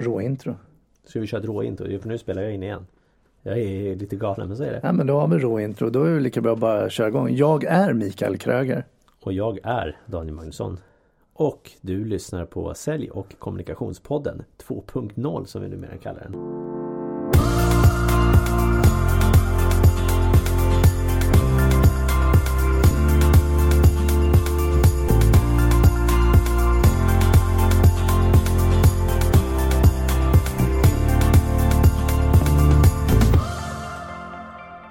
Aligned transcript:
råintro. 0.00 0.54
Ska 1.04 1.20
vi 1.20 1.26
köra 1.26 1.40
ett 1.40 1.46
råintro? 1.46 1.98
För 1.98 2.08
nu 2.08 2.18
spelar 2.18 2.42
jag 2.42 2.54
in 2.54 2.62
igen. 2.62 2.86
Jag 3.42 3.58
är 3.58 3.96
lite 3.96 4.16
galen 4.16 4.48
men 4.48 4.56
så 4.56 4.62
är 4.62 4.72
det. 4.72 4.80
Ja 4.82 4.92
men 4.92 5.06
då 5.06 5.20
har 5.20 5.28
vi 5.28 5.38
råintro. 5.38 5.90
Då 5.90 6.02
är 6.02 6.10
det 6.10 6.20
lika 6.20 6.40
bra 6.40 6.52
att 6.52 6.58
bara 6.58 6.90
köra 6.90 7.08
igång. 7.08 7.34
Jag 7.36 7.64
är 7.64 7.92
Mikael 7.92 8.38
Kröger. 8.38 8.84
Och 9.20 9.32
jag 9.32 9.58
är 9.62 9.96
Daniel 10.06 10.34
Magnusson. 10.34 10.78
Och 11.32 11.70
du 11.80 12.04
lyssnar 12.04 12.46
på 12.46 12.74
Sälj 12.74 13.10
och 13.10 13.34
kommunikationspodden 13.38 14.42
2.0 14.66 15.44
som 15.44 15.62
vi 15.62 15.68
numera 15.68 15.96
kallar 15.96 16.20
den. 16.20 16.79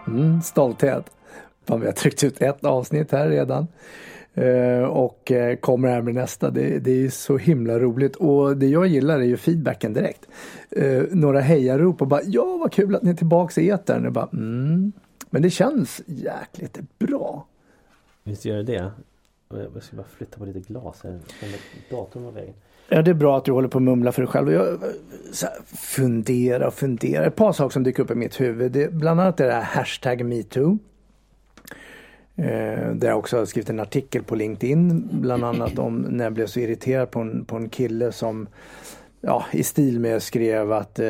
Mm, 0.10 0.42
stolthet. 0.42 1.12
Fan, 1.66 1.80
vi 1.80 1.86
har 1.86 1.94
tryckt 1.94 2.24
ut 2.24 2.42
ett 2.42 2.66
avsnitt 2.66 3.12
här 3.12 3.30
redan. 3.30 3.68
Uh, 4.38 4.84
och 4.84 5.32
uh, 5.36 5.56
kommer 5.56 5.88
här 5.88 6.02
med 6.02 6.16
nästa. 6.16 6.50
Det, 6.50 6.80
det, 6.80 6.92
är 6.92 7.10
så 7.10 7.38
himla 7.38 7.80
roligt 7.80 8.16
och 8.16 8.58
det 8.58 8.68
jag 8.68 8.88
gillar 8.88 9.20
är 9.20 9.24
ju 9.24 9.38
feedbacken 9.38 9.94
direkt. 9.94 10.28
Uh, 10.78 11.04
några 11.12 11.40
hejarop 11.40 12.02
och 12.02 12.08
bara 12.08 12.22
ja 12.24 12.58
vad 12.60 12.72
kul 12.72 12.96
att 12.96 13.04
ni 13.04 13.10
är 13.10 13.16
tillbaka 13.16 13.62
i 13.62 13.70
etern. 13.70 14.06
Och 14.06 14.12
bara, 14.12 14.30
mm. 14.34 14.92
Men 15.30 15.42
det 15.42 15.50
känns 15.50 16.02
jäkligt 16.06 16.80
bra. 17.00 17.46
Visst 18.24 18.46
gör 18.46 18.58
det 18.58 18.64
det. 18.64 18.92
Jag 19.50 19.84
ska 19.84 19.96
bara 19.96 20.08
flytta 20.08 20.38
på 20.38 20.46
lite 20.46 20.60
glas 20.60 21.04
här. 21.04 21.20
Datorn 21.90 22.24
var 22.24 22.32
vägen. 22.32 22.54
Ja, 22.90 23.02
det 23.02 23.12
är 23.12 23.16
bra 23.16 23.38
att 23.38 23.46
du 23.46 23.52
håller 23.52 23.68
på 23.68 23.78
att 23.78 23.84
mumla 23.84 24.12
för 24.12 24.22
dig 24.22 24.32
själv. 24.32 24.52
Jag 24.52 24.80
så 25.32 25.46
här, 25.46 25.56
funderar 25.76 26.68
och 26.68 26.74
funderar. 26.74 27.28
Ett 27.28 27.36
par 27.36 27.52
saker 27.52 27.74
som 27.74 27.84
dyker 27.84 28.04
upp 28.04 28.12
i 28.12 28.16
mitt 28.16 28.42
huvud. 28.42 28.72
Det, 28.72 28.94
bland 28.94 29.20
annat 29.22 29.40
är 29.40 29.48
det 29.48 29.54
här 29.54 29.62
hashtag 29.62 30.26
metoo. 30.26 30.78
Eh, 32.36 32.92
där 32.94 33.08
jag 33.08 33.18
också 33.18 33.38
har 33.38 33.46
skrivit 33.46 33.70
en 33.70 33.80
artikel 33.80 34.24
på 34.24 34.36
LinkedIn. 34.36 35.10
Bland 35.12 35.44
annat 35.44 35.80
om 35.80 35.98
när 35.98 36.24
jag 36.24 36.34
blev 36.34 36.48
så 36.48 36.60
irriterad 36.60 37.12
på 37.12 37.20
en, 37.20 37.46
på 37.46 37.56
en 37.56 37.70
kille 37.70 38.12
som 38.12 38.48
ja, 39.22 39.46
i 39.52 39.64
stil 39.64 40.00
med 40.00 40.24
skrev 40.24 40.72
att 40.72 41.00
eh, 41.00 41.06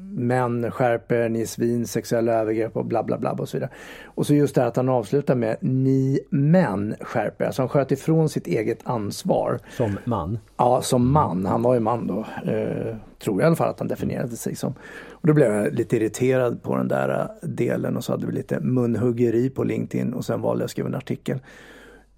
män 0.00 0.70
skärper, 0.70 1.28
ni 1.28 1.40
är 1.40 1.46
svin, 1.46 1.86
sexuella 1.86 2.32
övergrepp 2.32 2.76
och 2.76 2.84
bla 2.84 3.02
bla 3.02 3.18
bla 3.18 3.32
och 3.32 3.48
så 3.48 3.56
vidare. 3.56 3.70
Och 4.04 4.26
så 4.26 4.34
just 4.34 4.54
det 4.54 4.60
här 4.60 4.68
att 4.68 4.76
han 4.76 4.88
avslutar 4.88 5.34
med 5.34 5.56
ni 5.60 6.20
män 6.30 6.94
skärper, 7.00 7.44
alltså 7.44 7.62
han 7.62 7.68
sköt 7.68 7.92
ifrån 7.92 8.28
sitt 8.28 8.46
eget 8.46 8.78
ansvar. 8.84 9.60
Som 9.76 9.98
man? 10.04 10.38
Ja, 10.56 10.82
som 10.82 11.12
man. 11.12 11.46
Han 11.46 11.62
var 11.62 11.74
ju 11.74 11.80
man 11.80 12.06
då. 12.06 12.26
Eh, 12.52 12.96
tror 13.18 13.40
jag 13.40 13.40
i 13.40 13.46
alla 13.46 13.56
fall 13.56 13.70
att 13.70 13.78
han 13.78 13.88
definierade 13.88 14.36
sig 14.36 14.56
som. 14.56 14.74
Och 15.10 15.26
då 15.26 15.34
blev 15.34 15.52
jag 15.52 15.74
lite 15.74 15.96
irriterad 15.96 16.62
på 16.62 16.76
den 16.76 16.88
där 16.88 17.28
delen 17.42 17.96
och 17.96 18.04
så 18.04 18.12
hade 18.12 18.26
vi 18.26 18.32
lite 18.32 18.60
munhuggeri 18.60 19.50
på 19.50 19.64
LinkedIn 19.64 20.12
och 20.12 20.24
sen 20.24 20.40
valde 20.40 20.62
jag 20.62 20.64
att 20.64 20.70
skriva 20.70 20.88
en 20.88 20.94
artikel. 20.94 21.38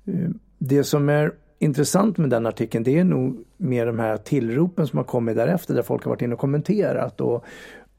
Eh, 0.07 0.31
det 0.59 0.85
som 0.85 1.09
är 1.09 1.33
intressant 1.59 2.19
med 2.19 2.31
den 2.31 2.47
artikeln 2.47 2.85
det 2.85 2.99
är 2.99 3.05
nog 3.05 3.45
mer 3.57 3.87
de 3.87 3.99
här 3.99 4.17
tillropen 4.17 4.87
som 4.87 4.97
har 4.97 5.05
kommit 5.05 5.37
därefter 5.37 5.75
där 5.75 5.83
folk 5.83 6.05
har 6.05 6.11
varit 6.11 6.23
inne 6.23 6.35
och 6.35 6.41
kommenterat 6.41 7.21
och 7.21 7.45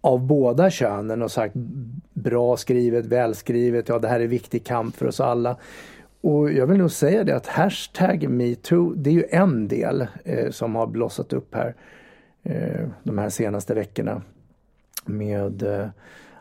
av 0.02 0.20
båda 0.20 0.70
könen 0.70 1.22
och 1.22 1.31
sagt 1.31 1.56
bra 2.14 2.58
skrivet, 2.58 3.06
välskrivet, 3.06 3.89
ja 3.89 4.00
det 4.00 4.08
här 4.08 4.20
är 4.20 4.28
viktig 4.28 4.66
kamp 4.66 4.95
för 4.95 5.06
oss 5.06 5.20
alla. 5.20 5.58
Och 6.22 6.52
jag 6.52 6.67
vill 6.67 6.78
nog 6.78 6.92
säga 6.92 7.23
det 7.23 7.36
att 7.36 7.48
hashtag 7.48 8.30
metoo 8.30 8.94
det 8.94 9.09
är 9.09 9.14
ju 9.14 9.26
en 9.30 9.67
del 9.67 10.08
eh, 10.23 10.50
som 10.50 10.76
har 10.76 10.88
blossat 10.88 11.33
upp 11.33 11.56
här 11.56 11.76
eh, 12.44 12.88
de 13.03 13.17
här 13.17 13.30
senaste 13.30 13.73
veckorna 13.73 14.22
med 15.06 15.64
eh, 15.64 15.88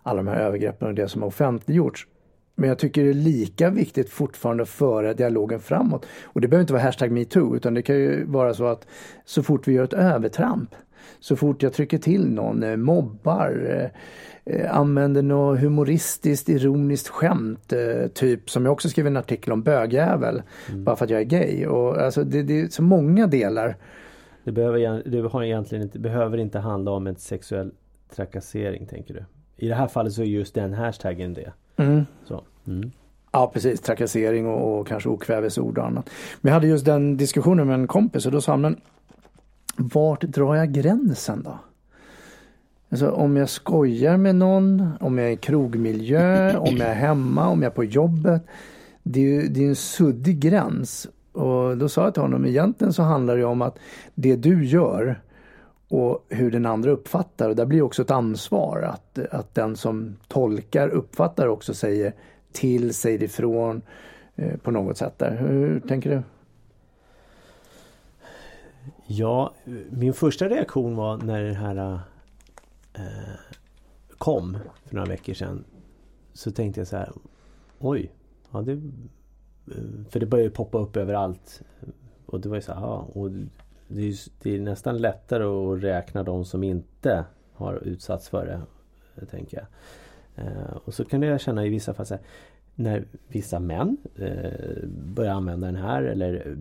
alla 0.03 0.17
de 0.17 0.29
här 0.29 0.41
övergreppen 0.41 0.89
och 0.89 0.95
det 0.95 1.09
som 1.09 1.23
har 1.23 1.29
offentliggjorts. 1.29 2.07
Men 2.55 2.69
jag 2.69 2.79
tycker 2.79 3.05
det 3.05 3.11
är 3.11 3.15
lika 3.15 3.71
viktigt 3.71 4.11
fortfarande 4.11 4.63
att 4.63 4.69
föra 4.69 5.15
dialogen 5.15 5.61
framåt. 5.61 6.07
Och 6.25 6.41
det 6.41 6.49
behöver 6.49 6.63
inte 6.63 6.73
vara 6.73 6.83
hashtag 6.83 7.11
metoo 7.11 7.57
utan 7.57 7.75
det 7.75 7.83
kan 7.83 7.97
ju 7.97 8.25
vara 8.25 8.55
så 8.55 8.67
att 8.67 8.87
så 9.25 9.43
fort 9.43 9.69
vi 9.69 9.73
gör 9.73 9.85
ett 9.85 9.93
övertramp, 9.93 10.75
så 11.21 11.37
fort 11.37 11.63
jag 11.63 11.73
trycker 11.73 11.99
till 11.99 12.31
någon, 12.31 12.63
eh, 12.63 12.77
mobbar, 12.77 13.67
eh, 13.71 13.91
eh, 14.55 14.77
använder 14.77 15.23
något 15.23 15.61
humoristiskt, 15.61 16.49
ironiskt 16.49 17.09
skämt, 17.09 17.73
typ 18.15 18.51
som 18.51 18.65
jag 18.65 18.73
också 18.73 18.89
skrev 18.89 19.07
en 19.07 19.17
artikel 19.17 19.53
om 19.53 19.63
bögjävel, 19.63 20.43
mm. 20.69 20.85
bara 20.85 20.97
för 20.97 21.05
att 21.05 21.11
jag 21.11 21.21
är 21.21 21.25
gay. 21.25 21.67
Och, 21.67 21.99
alltså, 21.99 22.25
det, 22.25 22.43
det 22.43 22.61
är 22.61 22.69
så 22.69 22.83
många 22.83 23.27
delar. 23.27 23.77
Det 24.45 24.53
behöver, 24.53 25.03
det 25.11 25.29
har 25.29 25.43
egentligen 25.43 25.85
inte, 25.85 25.99
behöver 25.99 26.39
inte 26.39 26.59
handla 26.59 26.91
om 26.91 27.07
en 27.07 27.17
sexuell 27.17 27.73
trakassering 28.17 28.87
tänker 28.87 29.15
du? 29.15 29.25
I 29.57 29.69
det 29.69 29.75
här 29.75 29.87
fallet 29.87 30.13
så 30.13 30.23
är 30.23 30.27
just 30.27 30.55
den 30.55 30.75
hashtaggen 30.75 31.35
det. 31.35 31.53
Mm. 31.77 32.07
Så. 32.25 32.43
Mm. 32.67 32.93
Ja 33.33 33.51
precis, 33.55 33.81
trakassering 33.81 34.47
och, 34.47 34.81
och, 34.81 34.87
kanske 34.87 35.09
okvävesord 35.09 35.79
och 35.79 35.87
annat. 35.87 36.11
Men 36.41 36.51
jag 36.51 36.55
hade 36.55 36.67
just 36.67 36.85
den 36.85 37.17
diskussionen 37.17 37.67
med 37.67 37.75
en 37.75 37.87
kompis 37.87 38.27
och 38.27 38.33
då 38.33 38.41
sa 38.41 38.53
han, 38.53 38.61
men 38.61 38.77
vart 39.77 40.21
drar 40.21 40.55
jag 40.55 40.73
gränsen 40.73 41.43
då? 41.43 41.59
Alltså 42.89 43.11
om 43.11 43.37
jag 43.37 43.49
skojar 43.49 44.17
med 44.17 44.35
någon, 44.35 44.89
om 45.01 45.19
jag 45.19 45.29
är 45.29 45.33
i 45.33 45.37
krogmiljö, 45.37 46.57
om 46.59 46.77
jag 46.77 46.89
är 46.89 46.95
hemma, 46.95 47.49
om 47.49 47.63
jag 47.63 47.71
är 47.71 47.75
på 47.75 47.85
jobbet. 47.85 48.43
Det 49.03 49.21
är 49.21 49.25
ju 49.25 49.49
det 49.49 49.65
är 49.65 49.69
en 49.69 49.77
suddig 49.77 50.39
gräns. 50.39 51.09
Och 51.33 51.77
då 51.77 51.89
sa 51.89 52.05
jag 52.05 52.15
till 52.15 52.23
honom, 52.23 52.47
egentligen 52.47 52.93
så 52.93 53.03
handlar 53.03 53.37
det 53.37 53.45
om 53.45 53.63
att 53.63 53.79
det 54.15 54.37
du 54.37 54.65
gör 54.65 55.21
och 55.95 56.25
hur 56.29 56.51
den 56.51 56.67
andra 56.67 56.91
uppfattar. 56.91 57.49
Och 57.49 57.57
där 57.57 57.67
blir 57.67 57.83
också 57.83 58.03
ett 58.03 58.11
ansvar 58.11 58.83
att, 58.83 59.19
att 59.19 59.55
den 59.55 59.77
som 59.77 60.17
tolkar 60.29 60.89
uppfattar 60.89 61.47
också 61.47 61.75
säger 61.75 62.13
till, 62.53 62.95
säger 62.95 63.23
ifrån 63.23 63.83
eh, 64.37 64.57
på 64.57 64.71
något 64.71 64.97
sätt 64.97 65.19
där. 65.19 65.37
Hur 65.37 65.81
tänker 65.81 66.11
du? 66.11 66.23
Ja, 69.07 69.55
min 69.91 70.15
första 70.15 70.49
reaktion 70.49 70.97
var 70.97 71.17
när 71.17 71.43
det 71.43 71.55
här 71.55 71.99
eh, 72.95 73.03
kom 74.19 74.59
för 74.85 74.95
några 74.95 75.09
veckor 75.09 75.35
sedan. 75.35 75.65
Så 76.33 76.51
tänkte 76.51 76.81
jag 76.81 76.89
så 76.89 76.97
här, 76.97 77.13
oj, 77.79 78.11
ja 78.51 78.63
det, 78.63 78.73
eh, 78.73 78.81
för 80.11 80.21
det 80.21 80.27
började 80.27 80.51
poppa 80.51 80.79
upp 80.79 80.97
överallt. 80.97 81.63
Och 82.27 82.41
det 82.41 82.49
var 82.49 82.57
ju 82.57 82.63
så 82.63 82.73
här, 82.73 82.81
ja, 82.81 83.09
och 83.13 83.31
det 83.89 84.03
är, 84.03 84.15
det 84.43 84.55
är, 84.55 84.61
nästan 84.61 84.99
lättare 84.99 85.45
att 85.45 85.83
räkna 85.83 86.23
de 86.23 86.45
som 86.45 86.63
inte 86.63 87.25
har 87.53 87.75
utsatts 87.85 88.29
för 88.29 88.47
det. 88.47 88.61
Tänker 89.27 89.57
jag. 89.57 89.67
Eh, 90.47 90.77
och 90.85 90.95
så 90.95 91.05
kan 91.05 91.23
jag 91.23 91.41
känna 91.41 91.67
i 91.67 91.69
vissa 91.69 91.95
fall 91.95 92.07
här, 92.11 92.21
när 92.75 93.05
vissa 93.29 93.61
män 93.61 93.97
eh, 94.17 94.89
börjar 94.89 95.33
använda 95.33 95.67
den 95.67 95.77
här 95.77 96.03
eller 96.03 96.57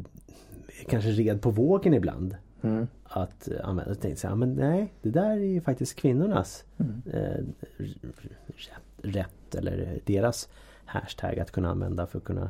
kanske 0.88 1.10
red 1.10 1.42
på 1.42 1.52
vågen 1.52 1.94
ibland. 1.94 2.36
Mm. 2.62 2.88
Att 3.04 3.50
använda, 3.64 3.92
och 3.92 4.00
tänkte 4.00 4.22
så 4.22 4.28
här, 4.28 4.36
men 4.36 4.54
nej 4.54 4.94
det 5.02 5.10
där 5.10 5.32
är 5.32 5.36
ju 5.36 5.62
faktiskt 5.62 5.96
kvinnornas 5.96 6.66
mm. 6.78 7.02
eh, 7.14 7.46
rätt, 8.48 9.16
rätt 9.16 9.56
eller 9.56 10.00
deras 10.06 10.50
hashtag 10.86 11.40
att 11.40 11.52
kunna 11.52 11.70
använda 11.70 12.08
för 12.08 12.18
att 12.18 12.24
kunna 12.24 12.50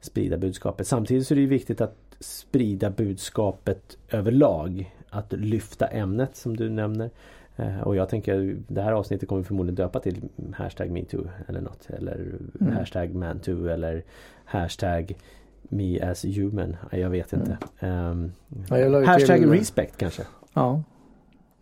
sprida 0.00 0.36
budskapet. 0.36 0.86
Samtidigt 0.86 1.26
så 1.26 1.34
är 1.34 1.38
det 1.38 1.46
viktigt 1.46 1.80
att 1.80 2.05
sprida 2.20 2.90
budskapet 2.90 3.98
överlag. 4.10 4.92
Att 5.10 5.32
lyfta 5.32 5.86
ämnet 5.86 6.36
som 6.36 6.56
du 6.56 6.70
nämner. 6.70 7.10
Eh, 7.56 7.80
och 7.80 7.96
jag 7.96 8.08
tänker 8.08 8.56
det 8.68 8.82
här 8.82 8.92
avsnittet 8.92 9.28
kommer 9.28 9.42
förmodligen 9.42 9.74
döpa 9.74 10.00
till 10.00 10.22
hashtag 10.54 10.90
metoo 10.90 11.28
eller 11.48 11.60
något. 11.60 11.90
Eller 11.90 12.32
mm. 12.60 12.76
hashtag 12.76 13.14
mantoo 13.14 13.66
eller 13.66 14.04
hashtag 14.44 15.16
me 15.62 16.00
as 16.00 16.24
human. 16.24 16.76
Jag 16.90 17.10
vet 17.10 17.32
inte. 17.32 17.58
Mm. 17.78 18.10
Um, 18.10 18.32
ja, 18.68 19.04
hashtag 19.04 19.38
till... 19.38 19.50
respect 19.50 19.96
kanske. 19.96 20.22
Ja. 20.54 20.82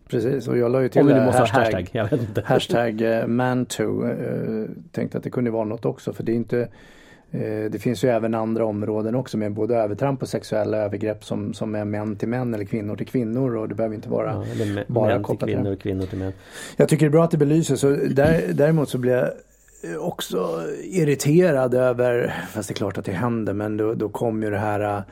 Precis 0.07 0.47
och 0.47 0.57
jag 0.57 0.71
la 0.71 0.81
ju 0.81 0.89
till 0.89 1.01
Om 1.01 1.07
det 1.07 1.25
måste 1.25 1.41
hashtag, 1.41 1.61
hashtag, 1.61 1.89
jag 1.91 2.09
vet 2.09 2.21
inte. 2.21 2.41
hashtag 2.45 3.01
uh, 3.01 3.27
mantoo. 3.27 4.03
Uh, 4.03 4.69
tänkte 4.91 5.17
att 5.17 5.23
det 5.23 5.29
kunde 5.29 5.51
vara 5.51 5.65
något 5.65 5.85
också 5.85 6.13
för 6.13 6.23
det 6.23 6.31
är 6.31 6.35
inte 6.35 6.59
Eh, 6.59 6.67
det 7.71 7.81
finns 7.81 8.03
ju 8.03 8.09
även 8.09 8.33
andra 8.33 8.65
områden 8.65 9.15
också 9.15 9.37
med 9.37 9.53
både 9.53 9.75
övertramp 9.75 10.21
och 10.21 10.29
sexuella 10.29 10.77
övergrepp 10.77 11.25
som, 11.25 11.53
som 11.53 11.75
är 11.75 11.85
män 11.85 12.15
till 12.15 12.27
män 12.27 12.53
eller 12.53 12.65
kvinnor 12.65 12.95
till 12.95 13.07
kvinnor 13.07 13.55
och 13.55 13.69
det 13.69 13.75
behöver 13.75 13.95
inte 13.95 14.09
vara 14.09 14.31
ja, 14.31 14.45
eller 14.51 14.85
bara 14.87 15.07
män 15.07 15.23
till 15.23 15.37
kvinnor 15.37 15.71
och 15.71 15.79
kvinnor 15.79 16.05
till 16.05 16.17
män. 16.17 16.33
Jag 16.77 16.89
tycker 16.89 17.05
det 17.05 17.09
är 17.09 17.11
bra 17.11 17.23
att 17.23 17.31
det 17.31 17.37
belyses 17.37 17.83
och 17.83 17.97
där, 17.97 18.43
däremot 18.53 18.89
så 18.89 18.97
blir 18.97 19.13
jag 19.13 19.31
också 19.99 20.63
irriterad 20.83 21.73
över, 21.73 22.33
fast 22.51 22.69
det 22.69 22.73
är 22.73 22.75
klart 22.75 22.97
att 22.97 23.05
det 23.05 23.11
händer, 23.11 23.53
men 23.53 23.77
då, 23.77 23.93
då 23.93 24.09
kom 24.09 24.43
ju 24.43 24.49
det 24.49 24.57
här 24.57 25.03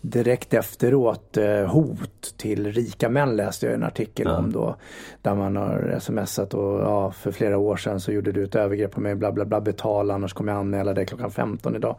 direkt 0.00 0.54
efteråt 0.54 1.36
eh, 1.36 1.66
hot 1.66 2.19
till 2.40 2.72
rika 2.72 3.08
män 3.08 3.36
läste 3.36 3.66
jag 3.66 3.74
en 3.74 3.82
artikel 3.82 4.26
ja. 4.26 4.36
om 4.36 4.52
då. 4.52 4.76
Där 5.22 5.34
man 5.34 5.56
har 5.56 5.98
smsat 6.00 6.54
och 6.54 6.80
ja, 6.80 7.10
för 7.10 7.32
flera 7.32 7.58
år 7.58 7.76
sedan 7.76 8.00
så 8.00 8.12
gjorde 8.12 8.32
du 8.32 8.44
ett 8.44 8.54
övergrepp 8.54 8.92
på 8.92 9.00
mig, 9.00 9.14
bla 9.14 9.32
bla 9.32 9.44
bla, 9.44 9.60
betala 9.60 10.14
annars 10.14 10.32
kommer 10.32 10.52
jag 10.52 10.60
anmäla 10.60 10.94
dig 10.94 11.06
klockan 11.06 11.30
15 11.30 11.76
idag. 11.76 11.96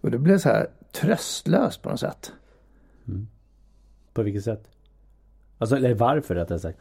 Och 0.00 0.10
det 0.10 0.18
blev 0.18 0.38
så 0.38 0.48
här 0.48 0.66
tröstlöst 0.92 1.82
på 1.82 1.90
något 1.90 2.00
sätt. 2.00 2.32
Mm. 3.08 3.28
På 4.12 4.22
vilket 4.22 4.44
sätt? 4.44 4.68
Alltså, 5.58 5.76
eller 5.76 5.94
varför 5.94 6.34
rättare 6.34 6.58
sagt. 6.58 6.78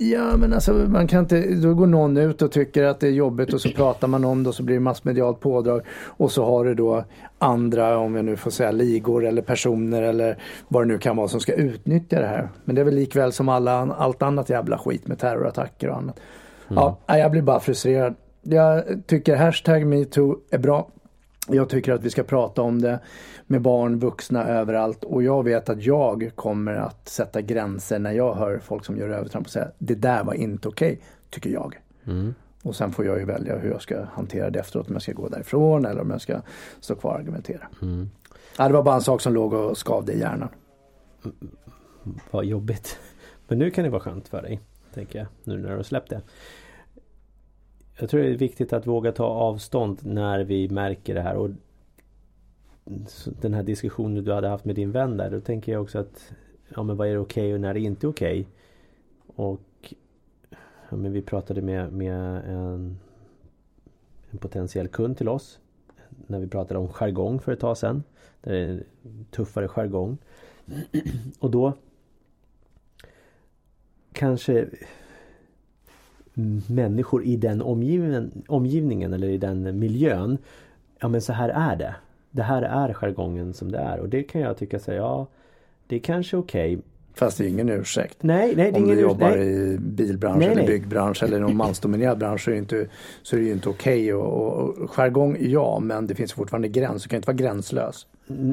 Ja 0.00 0.36
men 0.36 0.52
alltså 0.52 0.72
man 0.72 1.06
kan 1.06 1.20
inte, 1.20 1.54
då 1.54 1.74
går 1.74 1.86
någon 1.86 2.16
ut 2.16 2.42
och 2.42 2.52
tycker 2.52 2.84
att 2.84 3.00
det 3.00 3.06
är 3.06 3.10
jobbigt 3.10 3.52
och 3.52 3.60
så 3.60 3.70
pratar 3.70 4.08
man 4.08 4.24
om 4.24 4.42
det 4.42 4.48
och 4.48 4.54
så 4.54 4.62
blir 4.62 4.76
det 4.76 4.80
massmedialt 4.80 5.40
pådrag. 5.40 5.82
Och 6.04 6.32
så 6.32 6.44
har 6.44 6.64
du 6.64 6.74
då 6.74 7.04
andra, 7.38 7.98
om 7.98 8.14
jag 8.14 8.24
nu 8.24 8.36
får 8.36 8.50
säga 8.50 8.70
ligor 8.70 9.26
eller 9.26 9.42
personer 9.42 10.02
eller 10.02 10.38
vad 10.68 10.82
det 10.82 10.86
nu 10.86 10.98
kan 10.98 11.16
vara 11.16 11.28
som 11.28 11.40
ska 11.40 11.52
utnyttja 11.52 12.20
det 12.20 12.26
här. 12.26 12.48
Men 12.64 12.74
det 12.74 12.80
är 12.80 12.84
väl 12.84 12.94
likväl 12.94 13.32
som 13.32 13.48
alla, 13.48 13.94
allt 13.98 14.22
annat 14.22 14.50
jävla 14.50 14.78
skit 14.78 15.06
med 15.06 15.18
terrorattacker 15.18 15.88
och 15.88 15.96
annat. 15.96 16.20
Mm. 16.70 16.82
Ja, 17.06 17.18
jag 17.18 17.30
blir 17.30 17.42
bara 17.42 17.60
frustrerad. 17.60 18.14
Jag 18.42 18.84
tycker 19.06 19.36
hashtag 19.36 19.86
metoo 19.86 20.36
är 20.50 20.58
bra. 20.58 20.88
Jag 21.48 21.68
tycker 21.68 21.92
att 21.92 22.02
vi 22.02 22.10
ska 22.10 22.22
prata 22.22 22.62
om 22.62 22.82
det 22.82 23.00
med 23.46 23.62
barn, 23.62 23.98
vuxna 23.98 24.44
överallt 24.44 25.04
och 25.04 25.22
jag 25.22 25.44
vet 25.44 25.68
att 25.68 25.82
jag 25.82 26.30
kommer 26.34 26.74
att 26.74 27.08
sätta 27.08 27.40
gränser 27.40 27.98
när 27.98 28.12
jag 28.12 28.34
hör 28.34 28.58
folk 28.58 28.84
som 28.84 28.96
gör 28.96 29.08
övertramp 29.08 29.46
och 29.46 29.52
säga 29.52 29.70
det 29.78 29.94
där 29.94 30.24
var 30.24 30.34
inte 30.34 30.68
okej, 30.68 30.92
okay, 30.92 31.04
tycker 31.30 31.50
jag. 31.50 31.78
Mm. 32.06 32.34
Och 32.62 32.76
sen 32.76 32.92
får 32.92 33.04
jag 33.04 33.18
ju 33.18 33.24
välja 33.24 33.58
hur 33.58 33.70
jag 33.70 33.82
ska 33.82 34.04
hantera 34.04 34.50
det 34.50 34.58
efteråt, 34.58 34.88
om 34.88 34.92
jag 34.92 35.02
ska 35.02 35.12
gå 35.12 35.28
därifrån 35.28 35.84
eller 35.84 36.00
om 36.00 36.10
jag 36.10 36.20
ska 36.20 36.40
stå 36.80 36.94
kvar 36.94 37.12
och 37.12 37.18
argumentera. 37.18 37.68
Mm. 37.82 38.10
Ja, 38.58 38.68
det 38.68 38.74
var 38.74 38.82
bara 38.82 38.94
en 38.94 39.00
sak 39.00 39.20
som 39.20 39.34
låg 39.34 39.52
och 39.52 39.78
skavde 39.78 40.12
i 40.12 40.18
hjärnan. 40.18 40.48
Vad 42.30 42.44
jobbigt. 42.44 42.98
Men 43.48 43.58
nu 43.58 43.70
kan 43.70 43.84
det 43.84 43.90
vara 43.90 44.00
skönt 44.00 44.28
för 44.28 44.42
dig, 44.42 44.60
tänker 44.94 45.18
jag, 45.18 45.28
nu 45.44 45.58
när 45.58 45.70
du 45.70 45.76
har 45.76 45.82
släppt 45.82 46.10
det. 46.10 46.20
Jag 48.00 48.10
tror 48.10 48.20
det 48.20 48.28
är 48.28 48.36
viktigt 48.36 48.72
att 48.72 48.86
våga 48.86 49.12
ta 49.12 49.24
avstånd 49.24 49.98
när 50.02 50.44
vi 50.44 50.68
märker 50.68 51.14
det 51.14 51.20
här. 51.20 51.36
Och 51.36 51.50
den 53.40 53.54
här 53.54 53.62
diskussionen 53.62 54.24
du 54.24 54.32
hade 54.32 54.48
haft 54.48 54.64
med 54.64 54.74
din 54.74 54.92
vän 54.92 55.16
där. 55.16 55.30
Då 55.30 55.40
tänker 55.40 55.72
jag 55.72 55.82
också 55.82 55.98
att 55.98 56.32
ja, 56.68 56.82
men 56.82 56.96
vad 56.96 57.08
är 57.08 57.18
okej 57.18 57.42
okay 57.42 57.54
och 57.54 57.60
när 57.60 57.68
är 57.68 57.74
det 57.74 57.80
inte 57.80 58.06
okej? 58.06 58.40
Okay? 58.40 58.52
Och 59.46 59.94
ja, 60.88 60.96
men 60.96 61.12
vi 61.12 61.22
pratade 61.22 61.62
med, 61.62 61.92
med 61.92 62.42
en, 62.46 62.98
en 64.30 64.38
potentiell 64.38 64.88
kund 64.88 65.16
till 65.16 65.28
oss. 65.28 65.58
När 66.26 66.38
vi 66.38 66.46
pratade 66.46 66.80
om 66.80 66.88
jargong 66.88 67.40
för 67.40 67.52
ett 67.52 67.60
tag 67.60 67.78
sedan. 67.78 68.02
Det 68.40 68.56
är 68.56 68.82
tuffare 69.30 69.68
jargong. 69.68 70.18
Och 71.38 71.50
då 71.50 71.72
kanske 74.12 74.68
människor 76.68 77.24
i 77.24 77.36
den 77.36 77.62
omgivningen, 77.62 78.42
omgivningen 78.48 79.12
eller 79.12 79.28
i 79.28 79.38
den 79.38 79.78
miljön. 79.78 80.38
Ja 81.00 81.08
men 81.08 81.22
så 81.22 81.32
här 81.32 81.48
är 81.48 81.76
det. 81.76 81.94
Det 82.30 82.42
här 82.42 82.62
är 82.62 82.92
jargongen 82.92 83.54
som 83.54 83.72
det 83.72 83.78
är 83.78 84.00
och 84.00 84.08
det 84.08 84.22
kan 84.22 84.40
jag 84.40 84.56
tycka 84.56 84.78
så 84.78 84.92
ja 84.92 85.26
Det 85.86 85.96
är 85.96 86.00
kanske 86.00 86.36
okej. 86.36 86.76
Okay. 86.76 86.84
Fast 87.14 87.38
det 87.38 87.44
är 87.44 87.48
ingen 87.48 87.68
ursäkt. 87.68 88.22
Nej, 88.22 88.56
nej, 88.56 88.72
Om 88.72 88.84
ingen 88.84 88.96
du 88.96 89.02
jobbar 89.02 89.30
nej. 89.30 89.74
i 89.74 89.78
bilbransch 89.78 90.42
eller 90.42 90.66
byggbransch 90.66 91.22
eller 91.22 91.40
någon 91.40 91.56
mansdominerad 91.66 92.18
bransch 92.18 92.44
så 92.44 92.50
är 92.50 92.54
det, 92.54 92.58
inte, 92.58 92.86
så 93.22 93.36
är 93.36 93.40
det 93.40 93.50
inte 93.50 93.68
okej. 93.68 94.14
Okay. 94.14 94.28
Och, 94.28 94.78
och, 94.78 94.90
jargong, 94.90 95.36
ja, 95.40 95.80
men 95.82 96.06
det 96.06 96.14
finns 96.14 96.32
fortfarande 96.32 96.68
gräns. 96.68 97.02
Du 97.02 97.08
kan 97.08 97.16
inte 97.16 97.26
vara 97.26 97.36
gränslös. 97.36 98.06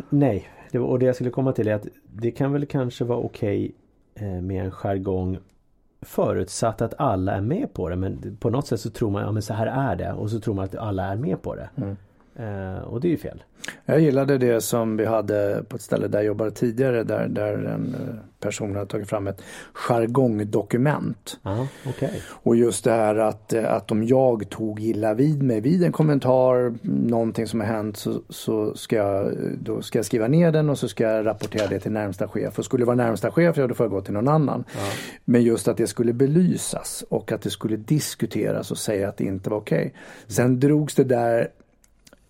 nej, 0.09 0.49
det 0.71 0.79
och 0.79 0.99
det 0.99 1.05
jag 1.05 1.15
skulle 1.15 1.29
komma 1.29 1.51
till 1.51 1.67
är 1.67 1.73
att 1.73 1.87
det 2.13 2.31
kan 2.31 2.53
väl 2.53 2.65
kanske 2.65 3.03
vara 3.03 3.19
okej 3.19 3.71
okay, 4.15 4.27
eh, 4.29 4.41
med 4.41 4.65
en 4.65 4.71
jargong 4.71 5.37
förutsatt 6.05 6.81
att 6.81 6.93
alla 6.97 7.31
är 7.31 7.41
med 7.41 7.73
på 7.73 7.89
det. 7.89 7.95
Men 7.95 8.37
på 8.39 8.49
något 8.49 8.67
sätt 8.67 8.79
så 8.79 8.89
tror 8.89 9.11
man, 9.11 9.21
ja 9.21 9.31
men 9.31 9.41
så 9.41 9.53
här 9.53 9.67
är 9.67 9.95
det. 9.95 10.13
Och 10.13 10.29
så 10.29 10.39
tror 10.39 10.53
man 10.53 10.65
att 10.65 10.75
alla 10.75 11.03
är 11.03 11.15
med 11.15 11.41
på 11.41 11.55
det. 11.55 11.69
Mm. 11.75 11.97
Eh, 12.39 12.83
och 12.83 13.01
det 13.01 13.07
är 13.07 13.09
ju 13.09 13.17
fel. 13.17 13.43
Jag 13.85 13.99
gillade 13.99 14.37
det 14.37 14.61
som 14.61 14.97
vi 14.97 15.05
hade 15.05 15.63
på 15.69 15.75
ett 15.75 15.81
ställe 15.81 16.07
där 16.07 16.19
jag 16.19 16.25
jobbade 16.25 16.51
tidigare 16.51 17.03
där, 17.03 17.27
där 17.27 17.53
en 17.53 17.95
eh, 17.95 18.15
person 18.39 18.75
hade 18.75 18.87
tagit 18.87 19.09
fram 19.09 19.27
ett 19.27 19.41
jargongdokument. 19.73 21.39
Aha, 21.43 21.67
okay. 21.89 22.09
Och 22.27 22.55
just 22.55 22.83
det 22.83 22.91
här 22.91 23.15
att, 23.15 23.53
eh, 23.53 23.73
att 23.73 23.91
om 23.91 24.03
jag 24.03 24.49
tog 24.49 24.83
illa 24.83 25.13
vid 25.13 25.43
mig 25.43 25.61
vid 25.61 25.83
en 25.83 25.91
kommentar, 25.91 26.73
någonting 26.81 27.47
som 27.47 27.59
har 27.59 27.67
hänt 27.67 27.97
så, 27.97 28.21
så 28.29 28.75
ska, 28.75 28.95
jag, 28.95 29.33
då 29.61 29.81
ska 29.81 29.99
jag 29.99 30.05
skriva 30.05 30.27
ner 30.27 30.51
den 30.51 30.69
och 30.69 30.79
så 30.79 30.87
ska 30.87 31.03
jag 31.03 31.25
rapportera 31.25 31.67
det 31.67 31.79
till 31.79 31.91
närmsta 31.91 32.27
chef. 32.27 32.59
Och 32.59 32.65
skulle 32.65 32.81
det 32.81 32.87
vara 32.87 32.95
närmsta 32.95 33.31
chef, 33.31 33.57
ja 33.57 33.67
då 33.67 33.73
får 33.73 33.83
jag 33.83 33.91
gå 33.91 34.01
till 34.01 34.13
någon 34.13 34.27
annan. 34.27 34.63
Ja. 34.75 34.81
Men 35.25 35.43
just 35.43 35.67
att 35.67 35.77
det 35.77 35.87
skulle 35.87 36.13
belysas 36.13 37.03
och 37.09 37.31
att 37.31 37.41
det 37.41 37.49
skulle 37.49 37.77
diskuteras 37.77 38.71
och 38.71 38.77
säga 38.77 39.09
att 39.09 39.17
det 39.17 39.23
inte 39.23 39.49
var 39.49 39.57
okej. 39.57 39.77
Okay. 39.77 39.91
Sen 40.27 40.59
drogs 40.59 40.95
det 40.95 41.03
där 41.03 41.47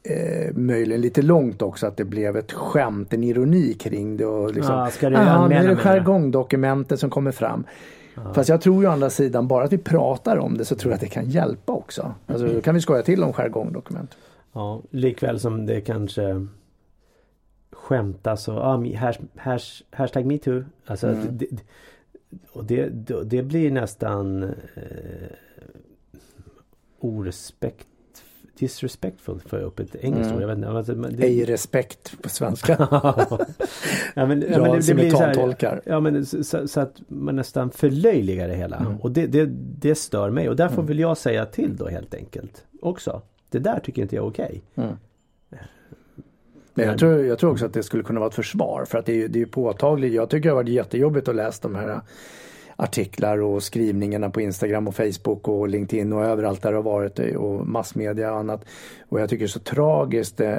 eh, 0.06 0.54
möjligen 0.56 1.02
lite 1.02 1.22
långt 1.22 1.62
också 1.62 1.88
att 1.88 1.98
det 1.98 2.06
blev 2.06 2.38
ett 2.38 2.52
skämt, 2.52 3.14
en 3.14 3.24
ironi 3.24 3.74
kring 3.74 4.18
det. 4.18 4.26
Och 4.26 4.54
liksom, 4.54 4.76
ah, 4.76 4.90
ska 4.90 5.10
du 5.10 5.16
ah, 5.16 5.48
nu 5.48 5.56
är 5.56 5.68
det 5.68 5.76
jargongdokumentet 5.76 7.00
som 7.00 7.10
kommer 7.10 7.32
fram. 7.32 7.64
Ah. 8.16 8.34
Fast 8.34 8.50
jag 8.50 8.62
tror 8.62 8.84
ju 8.84 8.90
å 8.90 8.92
andra 8.92 9.10
sidan, 9.10 9.48
bara 9.48 9.64
att 9.64 9.74
vi 9.74 9.78
pratar 9.78 10.38
om 10.38 10.58
det 10.58 10.66
så 10.66 10.76
tror 10.76 10.92
jag 10.92 10.96
att 10.96 11.02
det 11.02 11.08
kan 11.08 11.30
hjälpa 11.30 11.74
också. 11.74 12.14
Alltså, 12.28 12.48
då 12.48 12.62
kan 12.62 12.76
vi 12.76 12.82
skoja 12.82 13.04
till 13.04 13.24
om 13.24 13.34
jargongdokument. 13.34 14.18
Ja, 14.54 14.82
likväl 14.90 15.40
som 15.40 15.66
det 15.66 15.82
kanske 15.82 16.48
skämtas 17.72 18.48
och 18.48 18.58
ah, 18.58 18.78
hash, 18.96 19.20
hash, 19.36 19.84
hashtag 19.92 20.26
metoo. 20.26 20.64
Alltså, 20.86 21.08
mm. 21.08 21.38
det, 21.38 21.48
och 22.52 22.66
det, 22.66 22.90
det, 23.24 23.44
blir 23.44 23.72
nästan 23.72 24.44
eh, 24.44 25.30
orespekt 27.00 27.88
disrespectful 28.60 29.42
för 29.46 29.62
upp 29.62 29.80
ett 29.80 29.96
engelskt 29.96 30.26
mm. 30.26 30.36
ord. 30.36 30.42
Jag 30.42 30.48
vet 30.48 30.58
inte, 30.58 30.70
alltså, 30.70 30.94
det... 30.94 31.24
Ej 31.24 31.46
respekt 31.46 32.22
på 32.22 32.30
svenska. 32.30 32.78
ja, 34.14 34.26
men, 34.26 34.42
ja, 34.52 34.62
men 34.62 34.72
det, 34.72 34.88
det 34.88 34.94
blir 34.94 35.10
så 35.10 35.18
här, 35.18 35.82
ja, 35.86 36.00
men, 36.00 36.26
så, 36.26 36.68
så, 36.68 36.80
att 36.80 37.02
man 37.08 37.36
nästan 37.36 37.72
förlöjligar 37.72 38.48
det 38.48 38.56
hela. 38.56 38.78
Mm. 38.78 38.98
Och 38.98 39.12
det, 39.12 39.28
det, 39.28 39.46
det 39.80 39.96
stör 39.96 40.30
mig. 40.30 40.50
Och 40.50 40.56
där 40.56 40.68
får 40.68 40.74
mm. 40.74 40.86
väl 40.86 41.00
jag 41.00 41.18
säga 41.18 41.46
till 41.46 41.78
då 41.78 41.88
helt 41.88 42.14
enkelt. 42.14 42.66
Också. 42.82 43.22
Det 43.50 43.60
där 43.60 43.80
tycker 43.80 44.02
inte 44.02 44.16
jag 44.16 44.26
är 44.26 44.30
okej. 44.30 44.62
Okay. 44.76 44.86
Mm. 44.86 44.98
Men 46.74 46.88
jag 46.88 47.00
tror, 47.00 47.26
jag 47.26 47.40
tror 47.40 47.52
också 47.52 47.66
att 47.66 47.74
det 47.74 47.84
skulle 47.84 48.04
kunna 48.04 48.20
vara 48.20 48.30
ett 48.30 48.36
försvar 48.36 48.86
för 48.86 48.98
att 48.98 49.06
det 49.06 49.24
är, 49.24 49.28
det 49.28 49.42
är 49.42 49.46
påtagligt. 49.46 50.14
Jag 50.14 50.30
tycker 50.30 50.50
det 50.50 50.56
har 50.56 50.64
varit 50.64 50.70
jättejobbigt 50.70 51.28
att 51.28 51.36
läsa 51.36 51.60
de 51.62 51.76
här 51.76 52.02
artiklar 52.76 53.38
och 53.38 53.64
skrivningarna 53.64 54.30
på 54.30 54.42
Instagram 54.42 54.88
och 54.88 54.96
Facebook 54.96 55.48
och 55.48 55.68
LinkedIn 55.68 56.14
och 56.14 56.26
överallt 56.26 56.62
där 56.62 56.72
det 56.72 56.78
har 56.78 56.84
varit 56.84 57.20
och 57.20 57.68
massmedia 57.68 58.32
och 58.32 58.40
annat. 58.40 58.66
Och 59.10 59.22
jag 59.22 59.30
tycker 59.30 59.40
det 59.40 59.46
är 59.46 59.48
så 59.48 59.60
tragiskt 59.60 60.40
eh, 60.40 60.50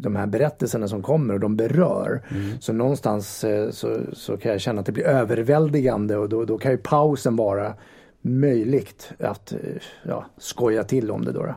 de 0.00 0.16
här 0.16 0.26
berättelserna 0.26 0.88
som 0.88 1.02
kommer 1.02 1.34
och 1.34 1.40
de 1.40 1.56
berör. 1.56 2.22
Mm. 2.28 2.60
Så 2.60 2.72
någonstans 2.72 3.44
eh, 3.44 3.70
så, 3.70 4.00
så 4.12 4.36
kan 4.36 4.52
jag 4.52 4.60
känna 4.60 4.80
att 4.80 4.86
det 4.86 4.92
blir 4.92 5.06
överväldigande 5.06 6.16
och 6.16 6.28
då, 6.28 6.44
då 6.44 6.58
kan 6.58 6.70
ju 6.70 6.78
pausen 6.78 7.36
vara 7.36 7.74
möjligt 8.20 9.12
att 9.18 9.52
eh, 9.52 9.58
ja, 10.02 10.26
skoja 10.38 10.84
till 10.84 11.10
om 11.10 11.24
det 11.24 11.32
då. 11.32 11.54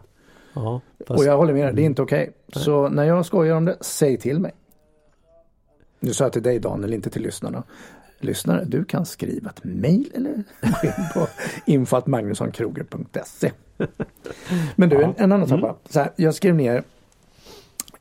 Ja, 0.53 0.81
fast... 1.07 1.19
Och 1.19 1.25
jag 1.25 1.37
håller 1.37 1.53
med, 1.53 1.75
det 1.75 1.81
är 1.81 1.85
inte 1.85 2.01
okej. 2.01 2.31
Okay. 2.47 2.63
Så 2.63 2.89
när 2.89 3.03
jag 3.03 3.25
skojar 3.25 3.55
om 3.55 3.65
det, 3.65 3.77
säg 3.81 4.17
till 4.17 4.39
mig. 4.39 4.51
Nu 5.99 6.13
sa 6.13 6.23
jag 6.23 6.33
till 6.33 6.43
dig 6.43 6.59
Daniel, 6.59 6.93
inte 6.93 7.09
till 7.09 7.21
lyssnarna 7.21 7.63
lyssnare, 8.23 8.65
du 8.65 8.85
kan 8.85 9.05
skriva 9.05 9.49
ett 9.49 9.63
mejl 9.63 10.11
eller 10.15 10.43
gå 10.61 10.87
in 10.87 11.07
på 11.13 11.27
infoatmagnussonkroger.se. 11.65 13.51
Men 14.75 14.89
du, 14.89 15.03
en, 15.03 15.13
en 15.17 15.31
annan 15.31 15.47
sak 15.47 15.59
mm. 15.59 15.61
bara. 15.61 15.75
Så 15.89 15.99
här, 15.99 16.11
jag 16.15 16.35
skrev 16.35 16.55
ner 16.55 16.83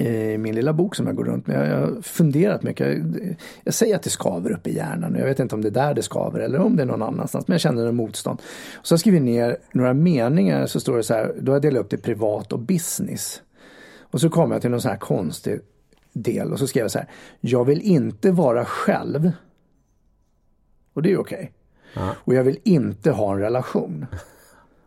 i 0.00 0.38
min 0.38 0.54
lilla 0.54 0.72
bok 0.72 0.96
som 0.96 1.06
jag 1.06 1.16
går 1.16 1.24
runt 1.24 1.46
med. 1.46 1.70
Jag 1.70 1.80
har 1.80 2.02
funderat 2.02 2.62
mycket. 2.62 2.86
Jag, 2.86 3.36
jag 3.64 3.74
säger 3.74 3.96
att 3.96 4.02
det 4.02 4.10
skaver 4.10 4.52
upp 4.52 4.66
i 4.66 4.76
hjärnan. 4.76 5.16
Jag 5.18 5.24
vet 5.24 5.40
inte 5.40 5.54
om 5.54 5.62
det 5.62 5.68
är 5.68 5.70
där 5.70 5.94
det 5.94 6.02
skaver 6.02 6.40
eller 6.40 6.60
om 6.60 6.76
det 6.76 6.82
är 6.82 6.86
någon 6.86 7.02
annanstans. 7.02 7.48
Men 7.48 7.54
jag 7.54 7.60
känner 7.60 7.86
en 7.86 7.96
motstånd. 7.96 8.42
Så 8.82 8.92
jag 8.92 9.00
skriver 9.00 9.20
ner 9.20 9.56
några 9.72 9.94
meningar 9.94 10.66
så 10.66 10.80
står 10.80 10.96
det 10.96 11.02
så 11.02 11.14
här. 11.14 11.34
Då 11.40 11.52
har 11.52 11.54
jag 11.54 11.62
delat 11.62 11.80
upp 11.80 11.90
det 11.90 11.96
privat 11.96 12.52
och 12.52 12.58
business. 12.58 13.42
Och 14.00 14.20
så 14.20 14.30
kommer 14.30 14.54
jag 14.54 14.62
till 14.62 14.70
någon 14.70 14.80
sån 14.80 14.90
här 14.90 14.98
konstig 14.98 15.60
del 16.12 16.52
och 16.52 16.58
så 16.58 16.66
skrev 16.66 16.84
jag 16.84 16.90
så 16.90 16.98
här. 16.98 17.08
Jag 17.40 17.64
vill 17.64 17.80
inte 17.80 18.30
vara 18.30 18.64
själv 18.64 19.32
och 20.94 21.02
det 21.02 21.12
är 21.12 21.18
okej. 21.18 21.52
Okay. 21.94 22.09
Och 22.25 22.35
jag 22.35 22.44
vill 22.44 22.59
inte 22.64 23.11
ha 23.11 23.32
en 23.32 23.40
relation. 23.40 24.06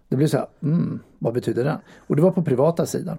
Det 0.09 0.15
blir 0.15 0.27
så 0.27 0.37
här, 0.37 0.47
mm, 0.61 0.99
vad 1.19 1.33
betyder 1.33 1.63
det? 1.63 1.79
Och 2.07 2.15
det 2.15 2.21
var 2.21 2.31
på 2.31 2.43
privata 2.43 2.85
sidan. 2.85 3.17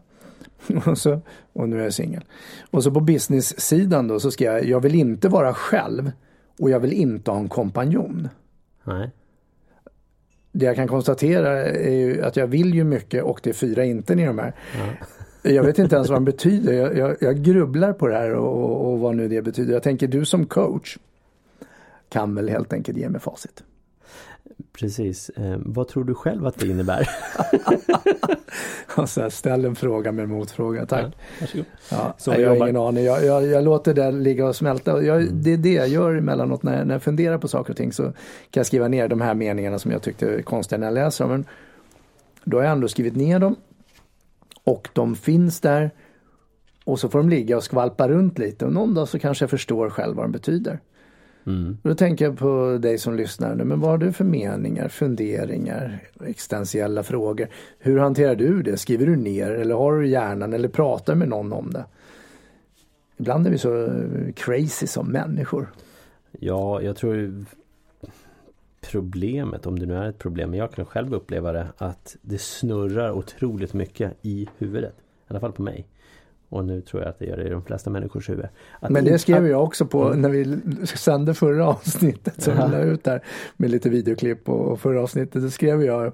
Och, 0.87 0.99
så, 0.99 1.21
och 1.53 1.69
nu 1.69 1.81
är 1.81 1.85
jag 1.85 1.95
singel. 1.95 2.25
Och 2.71 2.83
så 2.83 2.91
på 2.91 3.00
business-sidan 3.00 4.09
då 4.09 4.21
så 4.21 4.31
ska 4.31 4.45
jag, 4.45 4.64
jag 4.64 4.81
vill 4.81 4.95
inte 4.95 5.29
vara 5.29 5.55
själv 5.55 6.12
och 6.59 6.71
jag 6.71 6.81
vill 6.81 6.93
inte 6.93 7.31
ha 7.31 7.38
en 7.38 7.49
kompanjon. 7.49 8.29
Nej. 8.85 9.11
Det 10.53 10.67
jag 10.67 10.76
kan 10.76 10.88
konstatera 10.88 11.64
är 11.64 11.91
ju 11.91 12.23
att 12.23 12.37
jag 12.37 12.47
vill 12.47 12.75
ju 12.75 12.85
mycket 12.85 13.25
och 13.25 13.41
det 13.43 13.50
är 13.50 13.55
fyra 13.55 13.85
inte 13.85 14.12
i 14.12 14.25
de 14.25 14.38
här. 14.38 14.55
Ja. 15.43 15.50
Jag 15.50 15.62
vet 15.62 15.79
inte 15.79 15.97
ens 15.97 16.09
vad 16.09 16.17
de 16.21 16.25
betyder. 16.25 16.73
Jag, 16.73 16.97
jag, 16.97 17.17
jag 17.21 17.43
grubblar 17.43 17.93
på 17.93 18.07
det 18.07 18.14
här 18.14 18.35
och, 18.35 18.93
och, 18.93 18.99
vad 18.99 19.17
nu 19.17 19.29
det 19.29 19.43
betyder. 19.43 19.73
Jag 19.73 19.83
tänker 19.83 20.09
du 20.09 20.25
som 20.25 20.47
coach 20.47 20.99
kan 22.14 22.35
väl 22.35 22.49
helt 22.49 22.73
enkelt 22.73 22.99
ge 22.99 23.09
mig 23.09 23.21
facit. 23.21 23.64
Precis. 24.73 25.28
Eh, 25.28 25.56
vad 25.59 25.88
tror 25.88 26.04
du 26.04 26.14
själv 26.14 26.47
att 26.47 26.59
det 26.59 26.66
innebär? 26.66 27.09
så 29.06 29.21
här, 29.21 29.30
ställ 29.30 29.64
en 29.64 29.75
fråga 29.75 30.12
med 30.12 30.23
en 30.23 30.30
motfråga, 30.30 30.87
tack. 30.87 31.16
Ja. 31.54 31.64
Ja, 31.90 32.14
så 32.18 32.30
jag, 32.30 32.40
jag 32.40 32.49
har 32.49 32.56
ingen 32.56 32.76
aning. 32.76 33.04
Jag, 33.04 33.25
jag, 33.25 33.47
jag, 33.47 33.64
låter 33.64 33.94
det 33.94 34.11
ligga 34.11 34.47
och 34.47 34.56
smälta. 34.56 35.02
Jag, 35.02 35.23
mm. 35.23 35.42
Det 35.42 35.52
är 35.52 35.56
det 35.56 35.73
jag 35.73 35.88
gör 35.88 36.14
emellanåt 36.14 36.62
när, 36.62 36.85
när 36.85 36.94
jag 36.94 37.02
funderar 37.02 37.38
på 37.38 37.49
saker 37.49 37.71
och 37.71 37.76
ting 37.76 37.92
så 37.92 38.02
kan 38.02 38.12
jag 38.50 38.66
skriva 38.66 38.88
ner 38.88 39.09
de 39.09 39.21
här 39.21 39.35
meningarna 39.35 39.78
som 39.78 39.90
jag 39.90 40.02
tyckte 40.02 40.26
är 40.26 40.42
konstiga 40.42 40.78
när 40.78 40.87
jag 40.87 40.94
läser 40.94 41.25
dem. 41.25 41.30
Men 41.30 41.47
då 42.44 42.56
har 42.56 42.64
jag 42.64 42.73
ändå 42.73 42.88
skrivit 42.88 43.16
ner 43.16 43.38
dem 43.38 43.56
och 44.64 44.88
de 44.92 45.16
finns 45.16 45.61
där 45.61 45.90
och 46.85 47.00
så 47.00 47.09
får 47.09 47.18
de 47.18 47.28
ligga 47.28 47.56
och 47.56 47.64
skvalpa 47.64 48.09
runt 48.09 48.38
lite 48.38 48.66
och 48.66 48.73
någon 48.73 48.94
dag 48.94 49.09
så 49.09 49.18
kanske 49.18 49.42
jag 49.42 49.50
förstår 49.50 49.90
själv 49.90 50.16
vad 50.16 50.25
de 50.25 50.33
betyder. 50.33 50.80
Mm. 51.47 51.79
Då 51.83 51.95
tänker 51.95 52.25
jag 52.25 52.39
på 52.39 52.79
dig 52.83 52.99
som 52.99 53.17
lyssnar 53.17 53.55
nu, 53.55 53.65
men 53.65 53.81
vad 53.81 53.91
har 53.91 53.99
du 53.99 54.13
för 54.13 54.25
meningar, 54.25 54.89
funderingar, 54.89 55.99
existentiella 56.27 57.03
frågor? 57.03 57.49
Hur 57.79 57.99
hanterar 57.99 58.35
du 58.35 58.63
det? 58.63 58.77
Skriver 58.77 59.07
du 59.07 59.17
ner 59.17 59.51
eller 59.51 59.75
har 59.75 59.93
du 59.93 60.09
hjärnan 60.09 60.53
eller 60.53 60.69
pratar 60.69 61.15
med 61.15 61.29
någon 61.29 61.53
om 61.53 61.71
det? 61.71 61.85
Ibland 63.17 63.47
är 63.47 63.51
vi 63.51 63.59
så 63.59 63.91
crazy 64.37 64.87
som 64.87 65.09
människor. 65.09 65.73
Ja, 66.31 66.83
jag 66.83 66.97
tror 66.97 67.45
problemet, 68.91 69.67
om 69.67 69.79
det 69.79 69.87
nu 69.87 69.95
är 69.95 70.09
ett 70.09 70.19
problem, 70.19 70.51
men 70.51 70.59
jag 70.59 70.73
kan 70.73 70.85
själv 70.85 71.15
uppleva 71.15 71.53
det, 71.53 71.67
att 71.79 72.17
det 72.23 72.41
snurrar 72.41 73.11
otroligt 73.11 73.75
mycket 73.75 74.13
i 74.23 74.49
huvudet. 74.59 74.95
I 74.99 75.27
alla 75.27 75.41
fall 75.41 75.53
på 75.53 75.63
mig. 75.63 75.87
Och 76.55 76.65
nu 76.65 76.81
tror 76.81 77.03
jag 77.03 77.11
att 77.11 77.19
det 77.19 77.27
gör 77.27 77.37
det 77.37 77.45
i 77.45 77.49
de 77.49 77.63
flesta 77.63 77.91
människors 77.91 78.31
huvud. 78.31 78.47
Att 78.81 78.91
Men 78.91 79.05
det 79.05 79.19
skrev 79.19 79.49
jag 79.49 79.65
också 79.65 79.87
på 79.87 80.05
mm. 80.05 80.21
när 80.21 80.29
vi 80.29 80.59
sände 80.85 81.35
förra 81.35 81.67
avsnittet 81.67 82.43
som 82.43 82.55
ja. 82.57 82.67
vi 82.67 82.73
la 82.73 82.79
ut 82.79 83.05
där 83.05 83.23
med 83.57 83.71
lite 83.71 83.89
videoklipp 83.89 84.49
och 84.49 84.81
förra 84.81 85.03
avsnittet 85.03 85.43
så 85.43 85.51
skrev 85.51 85.85
jag 85.85 86.13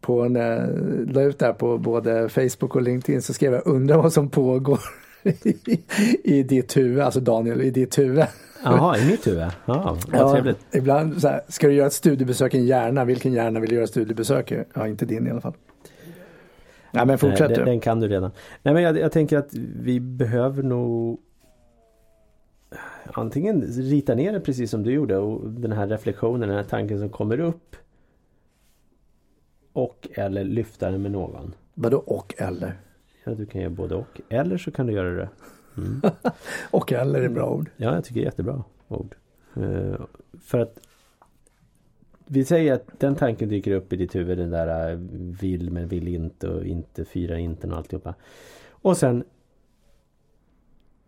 på 0.00 0.28
när 0.28 0.40
jag 0.40 0.68
la 1.14 1.22
ut 1.22 1.38
där 1.38 1.52
på 1.52 1.78
både 1.78 2.28
Facebook 2.28 2.76
och 2.76 2.82
LinkedIn 2.82 3.22
så 3.22 3.32
skrev 3.32 3.52
jag 3.52 3.66
undrar 3.66 3.96
vad 3.96 4.12
som 4.12 4.28
pågår 4.28 4.80
i, 5.22 5.82
i 6.24 6.42
ditt 6.42 6.76
huvud, 6.76 7.00
alltså 7.00 7.20
Daniel, 7.20 7.60
i 7.60 7.70
ditt 7.70 7.98
huvud. 7.98 8.24
Jaha, 8.64 8.98
i 8.98 9.06
mitt 9.10 9.26
huvud? 9.26 9.46
Ja, 9.64 9.96
vad 10.08 10.20
ja, 10.20 10.32
trevligt. 10.32 10.58
Ibland 10.72 11.20
så 11.20 11.28
här, 11.28 11.40
ska 11.48 11.66
du 11.66 11.74
göra 11.74 11.86
ett 11.86 11.92
studiebesök 11.92 12.54
i 12.54 12.58
en 12.58 12.66
hjärna, 12.66 13.04
vilken 13.04 13.32
hjärna 13.32 13.60
vill 13.60 13.72
göra 13.72 13.86
studiebesök 13.86 14.52
i? 14.52 14.64
Ja, 14.74 14.88
inte 14.88 15.06
din 15.06 15.26
i 15.26 15.30
alla 15.30 15.40
fall. 15.40 15.54
Nej 16.96 17.06
men 17.06 17.18
fortsätt 17.18 17.54
den, 17.54 17.64
den, 17.64 17.80
kan 17.80 18.00
du 18.00 18.08
redan. 18.08 18.30
Nej 18.62 18.74
men 18.74 18.82
jag, 18.82 18.98
jag 18.98 19.12
tänker 19.12 19.38
att 19.38 19.54
vi 19.54 20.00
behöver 20.00 20.62
nog 20.62 21.20
Antingen 23.12 23.62
rita 23.62 24.14
ner 24.14 24.32
det 24.32 24.40
precis 24.40 24.70
som 24.70 24.82
du 24.82 24.92
gjorde 24.92 25.16
och 25.16 25.50
den 25.50 25.72
här 25.72 25.86
reflektionen, 25.86 26.48
den 26.48 26.56
här 26.58 26.64
tanken 26.64 26.98
som 26.98 27.08
kommer 27.08 27.40
upp. 27.40 27.76
Och 29.72 30.08
eller 30.14 30.44
lyfta 30.44 30.90
den 30.90 31.02
med 31.02 31.10
någon. 31.10 31.54
Vadå 31.74 31.98
och 31.98 32.34
eller? 32.38 32.80
Ja 33.24 33.34
du 33.34 33.46
kan 33.46 33.60
göra 33.60 33.70
både 33.70 33.94
och. 33.94 34.20
Eller 34.28 34.58
så 34.58 34.70
kan 34.70 34.86
du 34.86 34.92
göra 34.92 35.10
det. 35.10 35.28
Mm. 35.76 36.00
och 36.70 36.92
eller 36.92 37.22
är 37.22 37.28
bra 37.28 37.50
ord. 37.50 37.70
Ja 37.76 37.94
jag 37.94 38.04
tycker 38.04 38.20
det 38.20 38.24
är 38.24 38.30
jättebra 38.30 38.64
ord. 38.88 39.14
Uh, 39.56 39.96
för 40.40 40.58
att 40.58 40.78
vi 42.26 42.44
säger 42.44 42.72
att 42.72 43.00
den 43.00 43.14
tanken 43.14 43.48
dyker 43.48 43.70
upp 43.70 43.92
i 43.92 43.96
ditt 43.96 44.14
huvud, 44.14 44.38
den 44.38 44.50
där 44.50 44.90
äh, 44.90 44.98
vill 45.40 45.70
men 45.70 45.88
vill 45.88 46.08
inte 46.08 46.48
och 46.48 46.64
inte, 46.64 47.04
fyra 47.04 47.38
inte 47.38 47.66
och 47.66 47.76
alltihopa. 47.76 48.14
Och 48.68 48.96
sen 48.96 49.24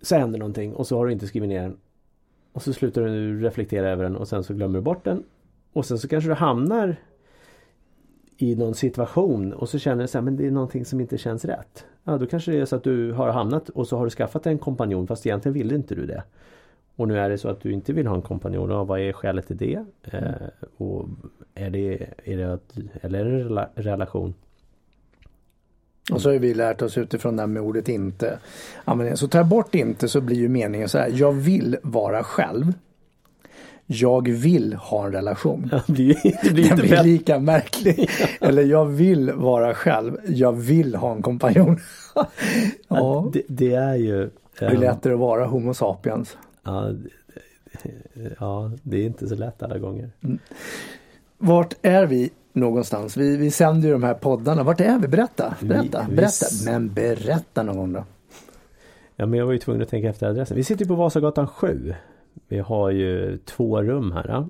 så 0.02 0.16
händer 0.16 0.38
någonting 0.38 0.74
och 0.74 0.86
så 0.86 0.96
har 0.96 1.06
du 1.06 1.12
inte 1.12 1.26
skrivit 1.26 1.48
ner 1.48 1.62
den. 1.62 1.76
Och 2.52 2.62
så 2.62 2.72
slutar 2.72 3.02
du 3.02 3.40
reflektera 3.40 3.90
över 3.90 4.04
den 4.04 4.16
och 4.16 4.28
sen 4.28 4.44
så 4.44 4.54
glömmer 4.54 4.78
du 4.78 4.82
bort 4.82 5.04
den. 5.04 5.24
Och 5.72 5.86
sen 5.86 5.98
så 5.98 6.08
kanske 6.08 6.30
du 6.30 6.34
hamnar 6.34 6.96
i 8.36 8.54
någon 8.54 8.74
situation 8.74 9.52
och 9.52 9.68
så 9.68 9.78
känner 9.78 10.02
du 10.02 10.08
så 10.08 10.18
här, 10.18 10.22
men 10.22 10.36
det 10.36 10.46
är 10.46 10.50
någonting 10.50 10.84
som 10.84 11.00
inte 11.00 11.18
känns 11.18 11.44
rätt. 11.44 11.86
Ja, 12.04 12.18
då 12.18 12.26
kanske 12.26 12.52
det 12.52 12.58
är 12.58 12.64
så 12.64 12.76
att 12.76 12.84
du 12.84 13.12
har 13.12 13.28
hamnat 13.28 13.68
och 13.68 13.86
så 13.86 13.96
har 13.96 14.04
du 14.04 14.10
skaffat 14.10 14.46
en 14.46 14.58
kompanjon 14.58 15.06
fast 15.06 15.26
egentligen 15.26 15.54
ville 15.54 15.74
inte 15.74 15.94
du 15.94 16.06
det. 16.06 16.22
Och 16.98 17.08
nu 17.08 17.18
är 17.18 17.30
det 17.30 17.38
så 17.38 17.48
att 17.48 17.60
du 17.60 17.72
inte 17.72 17.92
vill 17.92 18.06
ha 18.06 18.14
en 18.14 18.22
kompanjon. 18.22 18.86
Vad 18.86 19.00
är 19.00 19.12
skälet 19.12 19.46
till 19.46 19.56
det? 19.56 19.84
Eh, 20.02 20.68
och 20.76 21.08
är 21.54 21.70
det, 21.70 22.06
är 22.24 22.36
det 22.36 22.52
att, 22.52 22.74
eller 23.02 23.24
är 23.24 23.24
det 23.24 23.68
en 23.74 23.84
relation? 23.84 24.34
Och 26.12 26.22
så 26.22 26.32
har 26.32 26.38
vi 26.38 26.54
lärt 26.54 26.82
oss 26.82 26.98
utifrån 26.98 27.36
det 27.36 27.42
här 27.42 27.46
med 27.46 27.62
ordet 27.62 27.88
inte. 27.88 28.38
Så 29.14 29.28
tar 29.28 29.38
jag 29.38 29.46
bort 29.46 29.74
inte 29.74 30.08
så 30.08 30.20
blir 30.20 30.36
ju 30.36 30.48
meningen 30.48 30.88
så 30.88 30.98
här. 30.98 31.10
Jag 31.14 31.32
vill 31.32 31.76
vara 31.82 32.22
själv. 32.22 32.72
Jag 33.86 34.28
vill 34.28 34.74
ha 34.74 35.06
en 35.06 35.12
relation. 35.12 35.70
Det 35.86 35.92
blir, 35.92 36.16
det 36.42 36.50
blir, 36.52 36.68
Den 36.76 36.76
blir 36.76 37.02
lika 37.02 37.38
märklig. 37.38 38.10
Eller 38.40 38.62
jag 38.62 38.86
vill 38.86 39.32
vara 39.32 39.74
själv. 39.74 40.16
Jag 40.28 40.52
vill 40.52 40.94
ha 40.94 41.12
en 41.12 41.22
kompanjon. 41.22 41.80
ja. 42.88 43.30
Det, 43.32 43.42
det, 43.48 43.74
är 43.74 43.94
ju... 43.94 44.30
Det 44.58 44.64
är 44.64 44.76
lättare 44.76 45.12
att 45.12 45.18
vara 45.18 45.46
Homo 45.46 45.74
sapiens. 45.74 46.36
Ja, 46.68 46.92
ja, 48.40 48.70
det 48.82 48.96
är 48.96 49.06
inte 49.06 49.28
så 49.28 49.34
lätt 49.34 49.62
alla 49.62 49.78
gånger. 49.78 50.10
Mm. 50.20 50.38
Vart 51.38 51.74
är 51.82 52.06
vi 52.06 52.30
någonstans? 52.52 53.16
Vi, 53.16 53.36
vi 53.36 53.50
sänder 53.50 53.88
ju 53.88 53.92
de 53.92 54.02
här 54.02 54.14
poddarna. 54.14 54.62
Vart 54.62 54.80
är 54.80 54.98
vi? 54.98 55.08
Berätta, 55.08 55.54
berätta, 55.60 56.06
vi, 56.08 56.16
berätta. 56.16 56.46
Vi... 56.64 56.70
Men 56.70 56.94
berätta 56.94 57.62
någon 57.62 57.76
gång 57.76 57.92
då. 57.92 58.04
Ja, 59.16 59.26
men 59.26 59.38
jag 59.38 59.46
var 59.46 59.52
ju 59.52 59.58
tvungen 59.58 59.82
att 59.82 59.88
tänka 59.88 60.08
efter 60.08 60.26
adressen. 60.26 60.56
Vi 60.56 60.64
sitter 60.64 60.84
på 60.84 60.94
Vasagatan 60.94 61.46
7. 61.46 61.94
Vi 62.48 62.58
har 62.58 62.90
ju 62.90 63.38
två 63.38 63.82
rum 63.82 64.12
här. 64.12 64.46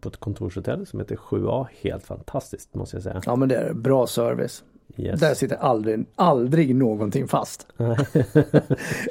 På 0.00 0.08
ett 0.08 0.16
kontorshotell 0.16 0.86
som 0.86 1.00
heter 1.00 1.16
7A. 1.16 1.66
Helt 1.82 2.04
fantastiskt 2.04 2.74
måste 2.74 2.96
jag 2.96 3.02
säga. 3.02 3.22
Ja 3.26 3.36
men 3.36 3.48
det 3.48 3.56
är 3.56 3.72
bra 3.72 4.06
service. 4.06 4.64
Yes. 4.96 5.20
Där 5.20 5.34
sitter 5.34 5.56
aldrig, 5.56 6.04
aldrig 6.16 6.74
någonting 6.74 7.28
fast. 7.28 7.66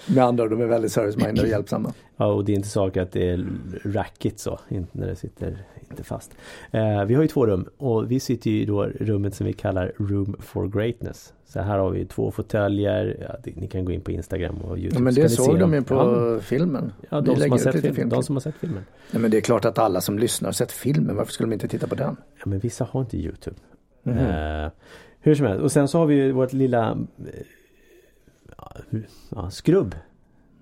Med 0.07 0.23
andra 0.23 0.43
ord, 0.43 0.49
de 0.49 0.61
är 0.61 0.65
väldigt 0.65 0.91
service-minded 0.91 1.41
och 1.41 1.47
hjälpsamma. 1.47 1.93
Ja, 2.17 2.25
och 2.25 2.45
det 2.45 2.51
är 2.51 2.55
inte 2.55 2.69
saker 2.69 3.01
att 3.01 3.11
det 3.11 3.29
är 3.29 3.47
rackigt 3.83 4.39
så, 4.39 4.59
inte 4.69 4.97
när 4.97 5.07
det 5.07 5.15
sitter 5.15 5.57
inte 5.89 6.03
fast. 6.03 6.31
Eh, 6.71 7.05
vi 7.05 7.13
har 7.13 7.21
ju 7.21 7.27
två 7.27 7.45
rum 7.45 7.69
och 7.77 8.11
vi 8.11 8.19
sitter 8.19 8.49
i 8.51 8.65
då 8.65 8.83
rummet 8.85 9.35
som 9.35 9.45
vi 9.45 9.53
kallar 9.53 9.91
Room 9.97 10.35
for 10.39 10.67
Greatness. 10.67 11.33
Så 11.45 11.59
här 11.59 11.77
har 11.77 11.89
vi 11.89 12.05
två 12.05 12.31
fåtöljer, 12.31 13.17
ja, 13.29 13.35
det, 13.43 13.55
ni 13.55 13.67
kan 13.67 13.85
gå 13.85 13.91
in 13.91 14.01
på 14.01 14.11
Instagram 14.11 14.57
och 14.57 14.77
Youtube. 14.77 14.95
Ja, 14.95 15.03
men 15.03 15.13
det 15.13 15.29
såg 15.29 15.59
de 15.59 15.73
ju 15.73 15.83
på 15.83 15.95
ja, 15.95 16.39
filmen. 16.39 16.91
Ja, 17.09 17.21
de 17.21 17.35
som, 17.35 17.51
har 17.51 17.57
sett 17.57 17.81
film, 17.81 17.95
film. 17.95 18.09
de 18.09 18.23
som 18.23 18.35
har 18.35 18.41
sett 18.41 18.55
filmen. 18.55 18.83
Ja, 19.11 19.19
men 19.19 19.31
det 19.31 19.37
är 19.37 19.41
klart 19.41 19.65
att 19.65 19.77
alla 19.77 20.01
som 20.01 20.19
lyssnar 20.19 20.47
har 20.47 20.53
sett 20.53 20.71
filmen, 20.71 21.15
varför 21.15 21.33
skulle 21.33 21.49
de 21.49 21.53
inte 21.53 21.67
titta 21.67 21.87
på 21.87 21.95
den? 21.95 22.17
Ja, 22.37 22.43
men 22.45 22.59
vissa 22.59 22.87
har 22.91 23.01
inte 23.01 23.17
Youtube. 23.17 23.57
Mm. 24.03 24.17
Eh, 24.17 24.71
hur 25.19 25.35
som 25.35 25.45
helst. 25.45 25.63
Och 25.63 25.71
sen 25.71 25.87
så 25.87 25.97
har 25.97 26.05
vi 26.05 26.31
vårt 26.31 26.53
lilla 26.53 26.97
eh, 27.17 28.99
ja, 29.29 29.49
skrubb. 29.49 29.95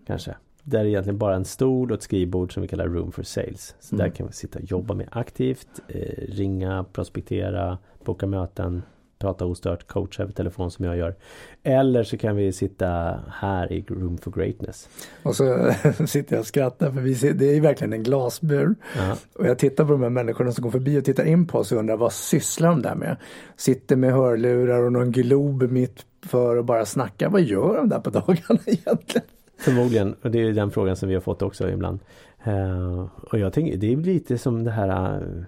Kanske. 0.08 0.36
Där 0.64 0.80
är 0.80 0.86
egentligen 0.86 1.18
bara 1.18 1.36
en 1.36 1.46
stol 1.46 1.92
och 1.92 1.98
ett 1.98 2.04
skrivbord 2.04 2.54
som 2.54 2.62
vi 2.62 2.68
kallar 2.68 2.88
Room 2.88 3.12
for 3.12 3.24
Sales. 3.24 3.76
Så 3.80 3.96
mm. 3.96 4.06
där 4.06 4.16
kan 4.16 4.28
vi 4.28 4.34
sitta 4.34 4.60
och 4.60 4.66
jobba 4.66 4.94
med 4.94 5.08
aktivt. 5.12 5.82
Eh, 5.88 6.28
ringa, 6.28 6.86
prospektera, 6.94 7.78
boka 8.04 8.28
möten, 8.28 8.84
prata 9.20 9.46
ostört, 9.46 9.88
coacha 9.88 10.24
över 10.24 10.34
telefon 10.34 10.72
som 10.72 10.86
jag 10.86 10.98
gör. 10.98 11.16
Eller 11.64 12.04
så 12.04 12.18
kan 12.18 12.36
vi 12.36 12.52
sitta 12.52 13.20
här 13.32 13.72
i 13.74 13.86
Room 13.88 14.18
for 14.18 14.32
Greatness. 14.32 14.90
Och 15.24 15.36
så 15.36 15.74
sitter 16.08 16.36
jag 16.36 16.40
och 16.40 16.48
skrattar 16.48 16.92
för 16.92 17.02
vi 17.02 17.16
ser, 17.16 17.34
det 17.34 17.46
är 17.46 17.62
verkligen 17.62 17.94
en 17.94 18.04
glasbur. 18.04 18.76
Ja. 18.98 19.16
Och 19.34 19.48
jag 19.48 19.58
tittar 19.58 19.86
på 19.86 19.92
de 19.92 20.04
här 20.04 20.10
människorna 20.10 20.52
som 20.52 20.62
går 20.62 20.72
förbi 20.72 21.00
och 21.00 21.06
tittar 21.06 21.26
in 21.26 21.48
på 21.48 21.58
oss 21.58 21.72
och 21.72 21.78
undrar 21.78 21.98
vad 21.98 22.14
sysslar 22.14 22.70
de 22.70 22.82
där 22.82 22.96
med? 22.96 23.18
Sitter 23.56 23.96
med 23.96 24.14
hörlurar 24.14 24.84
och 24.84 24.92
någon 24.92 25.12
glob 25.12 25.72
mitt 25.72 26.06
för 26.22 26.56
och 26.56 26.66
bara 26.66 26.86
snackar. 26.86 27.30
Vad 27.30 27.42
gör 27.42 27.78
de 27.78 27.90
där 27.90 28.00
på 28.00 28.10
dagarna 28.10 28.60
egentligen? 28.66 29.28
Förmodligen, 29.60 30.16
och 30.22 30.32
det 30.32 30.42
är 30.42 30.52
den 30.52 30.72
frågan 30.72 30.96
som 30.96 31.10
vi 31.10 31.16
har 31.16 31.22
fått 31.22 31.42
också 31.42 31.70
ibland. 31.70 32.00
Uh, 32.48 33.06
och 33.32 33.40
jag 33.40 33.54
tänker, 33.54 33.78
det 33.78 33.94
är 33.94 33.98
lite 33.98 34.38
som 34.38 34.64
det 34.64 34.72
här 34.72 35.22
uh, 35.22 35.44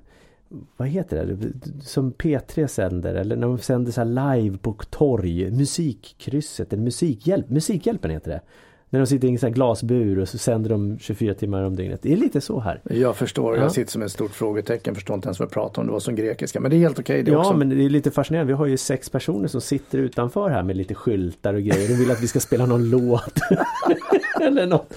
vad 0.77 0.87
heter 0.87 1.25
det? 1.25 1.83
Som 1.83 2.13
P3 2.13 2.67
sänder 2.67 3.15
eller 3.15 3.35
när 3.35 3.47
de 3.47 3.57
sänder 3.57 3.91
så 3.91 4.03
live 4.03 4.57
på 4.57 4.73
torg. 4.89 5.51
Musikkrysset 5.51 6.73
eller 6.73 6.83
Musikhjälp. 6.83 7.49
Musikhjälpen 7.49 8.11
heter 8.11 8.31
det. 8.31 8.41
När 8.89 8.99
de 8.99 9.07
sitter 9.07 9.27
i 9.27 9.31
en 9.31 9.39
sån 9.39 9.51
glasbur 9.51 10.19
och 10.19 10.29
så 10.29 10.37
sänder 10.37 10.69
de 10.69 10.97
24 10.99 11.33
timmar 11.33 11.63
om 11.63 11.75
dygnet. 11.75 11.99
Det 12.01 12.13
är 12.13 12.17
lite 12.17 12.41
så 12.41 12.59
här. 12.59 12.81
Jag 12.83 13.15
förstår, 13.15 13.55
ja. 13.55 13.61
jag 13.61 13.71
sitter 13.71 13.91
som 13.91 14.01
ett 14.01 14.11
stort 14.11 14.31
frågetecken, 14.31 14.95
förstår 14.95 15.15
inte 15.15 15.27
ens 15.27 15.39
vad 15.39 15.45
jag 15.45 15.53
pratar 15.53 15.81
om. 15.81 15.87
Det 15.87 15.93
var 15.93 15.99
som 15.99 16.15
grekiska, 16.15 16.59
men 16.59 16.71
det 16.71 16.77
är 16.77 16.79
helt 16.79 16.99
okej 16.99 17.21
okay, 17.21 17.33
Ja, 17.33 17.39
också. 17.39 17.53
men 17.53 17.69
det 17.69 17.85
är 17.85 17.89
lite 17.89 18.11
fascinerande. 18.11 18.53
Vi 18.53 18.57
har 18.57 18.65
ju 18.65 18.77
sex 18.77 19.09
personer 19.09 19.47
som 19.47 19.61
sitter 19.61 19.97
utanför 19.97 20.49
här 20.49 20.63
med 20.63 20.77
lite 20.77 20.95
skyltar 20.95 21.53
och 21.53 21.61
grejer. 21.61 21.87
De 21.87 21.93
vill 21.93 22.11
att 22.11 22.23
vi 22.23 22.27
ska 22.27 22.39
spela 22.39 22.65
någon 22.65 22.89
låt. 22.89 23.39
Eller 24.41 24.67
något. 24.67 24.93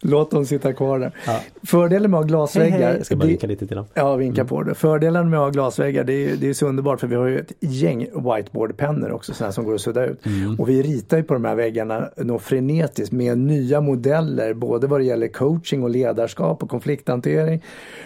Låt 0.00 0.30
dem 0.30 0.46
sitta 0.46 0.72
kvar 0.72 0.98
där. 0.98 1.12
Ja. 1.26 1.40
Fördelen 1.62 2.10
med 2.10 2.18
att 2.18 2.24
ha 2.24 2.28
glasväggar. 2.28 2.70
Hej, 2.70 2.82
hej. 2.82 2.96
Jag 2.96 3.06
ska 3.06 3.16
bara 3.16 3.28
vinka 3.28 3.46
lite 3.46 3.66
till 3.66 3.76
dem. 3.76 3.86
Ja, 3.94 4.16
vinka 4.16 4.40
mm. 4.40 4.48
på 4.48 4.62
det. 4.62 4.74
Fördelen 4.74 5.30
med 5.30 5.38
att 5.38 5.44
ha 5.44 5.50
glasväggar, 5.50 6.04
det 6.04 6.12
är, 6.12 6.36
det 6.36 6.48
är 6.48 6.54
så 6.54 6.66
underbart 6.66 7.00
för 7.00 7.06
vi 7.06 7.16
har 7.16 7.26
ju 7.26 7.38
ett 7.38 7.52
gäng 7.60 7.98
whiteboardpennor 7.98 9.10
också, 9.10 9.34
sådana 9.34 9.52
som 9.52 9.64
går 9.64 9.74
att 9.74 9.80
sudda 9.80 10.06
ut. 10.06 10.26
Mm. 10.26 10.60
Och 10.60 10.68
vi 10.68 10.82
ritar 10.82 11.16
ju 11.16 11.22
på 11.22 11.34
de 11.34 11.44
här 11.44 11.54
väggarna 11.54 12.10
något 12.16 12.42
frenetiskt 12.42 13.12
med 13.18 13.38
nya 13.38 13.80
modeller 13.80 14.54
både 14.54 14.86
vad 14.86 15.00
det 15.00 15.04
gäller 15.04 15.28
coaching 15.28 15.82
och 15.82 15.90
ledarskap 15.90 16.62
och 16.62 16.70
konflikthantering. 16.70 17.62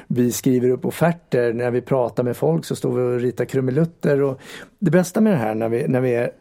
Vi 0.07 0.33
skriver 0.33 0.71
upp 0.71 0.85
offerter. 0.85 1.53
När 1.53 1.71
vi 1.71 1.81
pratar 1.81 2.23
med 2.23 2.37
folk 2.37 2.65
så 2.65 2.77
står 2.77 2.93
vi 2.93 3.17
och 3.17 3.21
ritar 3.21 3.45
krumelutter. 3.45 4.23
Och 4.23 4.41
det 4.79 4.91
bästa 4.91 5.21
med 5.21 5.33
det 5.33 5.37
här 5.37 5.55
när 5.55 5.69
vi, 5.69 5.89
när 5.89 6.01
vi 6.01 6.15
är 6.15 6.33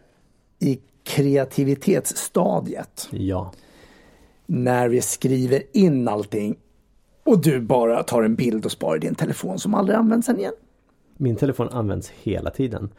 i 0.59 0.79
kreativitetsstadiet. 1.03 3.07
Ja. 3.11 3.51
När 4.45 4.89
vi 4.89 5.01
skriver 5.01 5.63
in 5.73 6.07
allting 6.07 6.55
och 7.23 7.41
du 7.41 7.61
bara 7.61 8.03
tar 8.03 8.23
en 8.23 8.35
bild 8.35 8.65
och 8.65 8.71
sparar 8.71 8.95
i 8.95 8.99
din 8.99 9.15
telefon 9.15 9.59
som 9.59 9.73
aldrig 9.73 9.97
används 9.97 10.25
sen 10.25 10.39
igen. 10.39 10.53
Min 11.17 11.35
telefon 11.35 11.69
används 11.69 12.09
hela 12.09 12.49
tiden. 12.49 12.89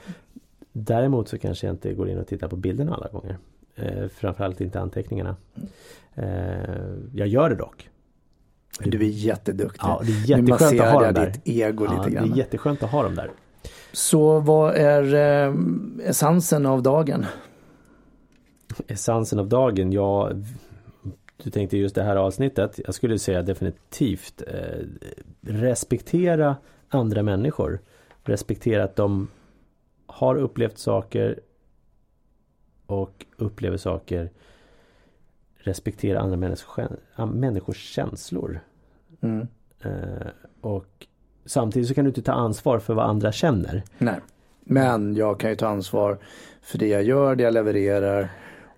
Däremot 0.72 1.28
så 1.28 1.38
kanske 1.38 1.66
jag 1.66 1.74
inte 1.74 1.94
går 1.94 2.08
in 2.08 2.18
och 2.18 2.26
tittar 2.26 2.48
på 2.48 2.56
bilderna 2.56 2.94
alla 2.94 3.08
gånger. 3.08 3.38
Eh, 3.76 4.08
framförallt 4.08 4.60
inte 4.60 4.80
anteckningarna. 4.80 5.36
Eh, 6.14 6.24
jag 7.14 7.28
gör 7.28 7.50
det 7.50 7.56
dock. 7.56 7.88
Du 8.80 8.98
är 9.00 9.08
jätteduktig. 9.08 9.80
Ja, 9.82 10.02
det 10.04 10.12
är 10.12 10.38
jätteskönt 10.38 10.80
att 10.80 10.92
ha 10.92 11.00
dem 11.04 11.14
där. 11.14 11.26
ditt 11.26 11.40
ego 11.44 11.84
Ja, 11.84 11.92
lite 11.92 12.04
det 12.04 12.10
grann. 12.14 12.32
är 12.32 12.36
jätteskönt 12.36 12.82
att 12.82 12.90
ha 12.90 13.02
dem 13.02 13.14
där. 13.14 13.30
Så 13.92 14.40
vad 14.40 14.74
är 14.74 15.14
eh, 15.14 15.54
essensen 16.08 16.66
av 16.66 16.82
dagen? 16.82 17.26
Essensen 18.86 19.38
av 19.38 19.48
dagen, 19.48 19.92
ja 19.92 20.30
Du 21.44 21.50
tänkte 21.50 21.76
just 21.78 21.94
det 21.94 22.02
här 22.02 22.16
avsnittet. 22.16 22.80
Jag 22.84 22.94
skulle 22.94 23.18
säga 23.18 23.42
definitivt 23.42 24.42
eh, 24.46 24.86
Respektera 25.40 26.56
andra 26.88 27.22
människor. 27.22 27.80
Respektera 28.24 28.84
att 28.84 28.96
de 28.96 29.28
har 30.06 30.36
upplevt 30.36 30.78
saker 30.78 31.40
och 32.92 33.26
upplever 33.36 33.76
saker. 33.76 34.30
Respektera 35.56 36.20
andra 36.20 36.36
människors, 36.36 36.86
människors 37.32 37.76
känslor. 37.94 38.60
Mm. 39.20 39.46
Eh, 39.82 40.26
och 40.60 41.06
samtidigt 41.44 41.88
så 41.88 41.94
kan 41.94 42.04
du 42.04 42.08
inte 42.08 42.22
ta 42.22 42.32
ansvar 42.32 42.78
för 42.78 42.94
vad 42.94 43.04
andra 43.06 43.32
känner. 43.32 43.82
Nej. 43.98 44.20
Men 44.60 45.14
jag 45.14 45.40
kan 45.40 45.50
ju 45.50 45.56
ta 45.56 45.66
ansvar 45.68 46.18
för 46.60 46.78
det 46.78 46.88
jag 46.88 47.02
gör, 47.02 47.36
det 47.36 47.42
jag 47.42 47.54
levererar 47.54 48.28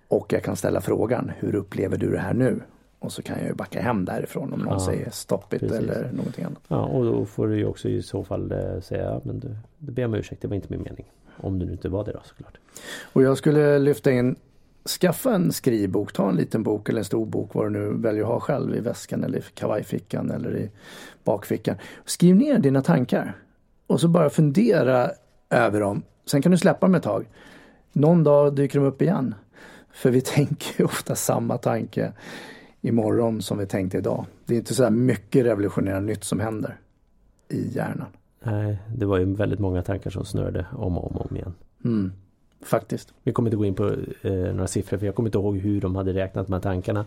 och 0.07 0.33
jag 0.33 0.43
kan 0.43 0.55
ställa 0.55 0.81
frågan 0.81 1.31
hur 1.37 1.55
upplever 1.55 1.97
du 1.97 2.11
det 2.11 2.19
här 2.19 2.33
nu? 2.33 2.61
Och 2.99 3.11
så 3.11 3.21
kan 3.21 3.37
jag 3.39 3.47
ju 3.47 3.53
backa 3.53 3.81
hem 3.81 4.05
därifrån 4.05 4.53
om 4.53 4.59
någon 4.59 4.73
Ja, 4.73 4.79
säger 4.79 5.09
stopp 5.09 5.53
it 5.53 5.59
precis. 5.59 5.77
eller 5.77 6.11
någonting 6.11 6.45
annat. 6.45 6.63
Ja, 6.67 6.85
och 6.85 7.05
då 7.05 7.25
får 7.25 7.47
du 7.47 7.57
ju 7.57 7.65
också 7.65 7.89
i 7.89 8.01
så 8.01 8.23
fall 8.23 8.51
eh, 8.51 8.79
säga 8.81 9.21
men 9.23 9.39
du, 9.39 9.55
du 9.77 9.91
ber 9.91 10.05
om 10.05 10.13
ursäkt, 10.13 10.41
det 10.41 10.47
var 10.47 10.55
inte 10.55 10.67
min 10.69 10.81
mening. 10.83 11.05
Om 11.37 11.59
du 11.59 11.65
nu 11.65 11.71
inte 11.71 11.89
var 11.89 12.05
det 12.05 12.11
då 12.11 12.21
såklart. 12.23 12.57
Och 13.13 13.23
jag 13.23 13.37
skulle 13.37 13.79
lyfta 13.79 14.11
in 14.11 14.35
Skaffa 14.87 15.35
en 15.35 15.51
skrivbok, 15.51 16.13
ta 16.13 16.29
en 16.29 16.35
liten 16.35 16.63
bok 16.63 16.89
eller 16.89 16.99
en 16.99 17.05
stor 17.05 17.25
bok 17.25 17.55
vad 17.55 17.65
du 17.65 17.69
nu 17.69 17.93
väljer 17.93 18.23
att 18.23 18.29
ha 18.29 18.39
själv 18.39 18.75
i 18.75 18.79
väskan 18.79 19.23
eller 19.23 19.37
i 19.37 19.41
kavajfickan 19.53 20.31
eller 20.31 20.57
i 20.57 20.69
bakfickan. 21.23 21.75
Skriv 22.05 22.35
ner 22.35 22.59
dina 22.59 22.81
tankar 22.81 23.37
och 23.87 24.01
så 24.01 24.07
bara 24.07 24.29
fundera 24.29 25.11
över 25.49 25.79
dem. 25.79 26.03
Sen 26.25 26.41
kan 26.41 26.51
du 26.51 26.57
släppa 26.57 26.85
dem 26.85 26.95
ett 26.95 27.03
tag. 27.03 27.25
Någon 27.93 28.23
dag 28.23 28.55
dyker 28.55 28.79
de 28.79 28.85
upp 28.85 29.01
igen. 29.01 29.35
För 29.93 30.09
vi 30.09 30.21
tänker 30.35 30.79
ju 30.79 30.85
ofta 30.85 31.15
samma 31.15 31.57
tanke 31.57 32.11
imorgon 32.81 33.41
som 33.41 33.57
vi 33.57 33.65
tänkte 33.65 33.97
idag. 33.97 34.25
Det 34.45 34.53
är 34.53 34.57
inte 34.57 34.75
så 34.75 34.83
här 34.83 34.91
mycket 34.91 35.45
revolutionerande 35.45 36.13
nytt 36.13 36.23
som 36.23 36.39
händer 36.39 36.77
i 37.49 37.67
hjärnan. 37.75 38.07
Nej, 38.45 38.77
det 38.95 39.05
var 39.05 39.17
ju 39.17 39.25
väldigt 39.25 39.59
många 39.59 39.81
tankar 39.81 40.09
som 40.09 40.25
snurrade 40.25 40.65
om 40.77 40.97
och 40.97 41.11
om, 41.11 41.17
och 41.17 41.31
om 41.31 41.35
igen. 41.37 41.53
Mm, 41.85 42.11
faktiskt. 42.61 43.13
Vi 43.23 43.31
kommer 43.31 43.49
inte 43.49 43.57
gå 43.57 43.65
in 43.65 43.75
på 43.75 43.95
eh, 44.21 44.31
några 44.33 44.67
siffror 44.67 44.97
för 44.97 45.05
jag 45.05 45.15
kommer 45.15 45.29
inte 45.29 45.37
ihåg 45.37 45.57
hur 45.57 45.81
de 45.81 45.95
hade 45.95 46.13
räknat 46.13 46.49
här 46.49 46.59
tankarna. 46.59 47.05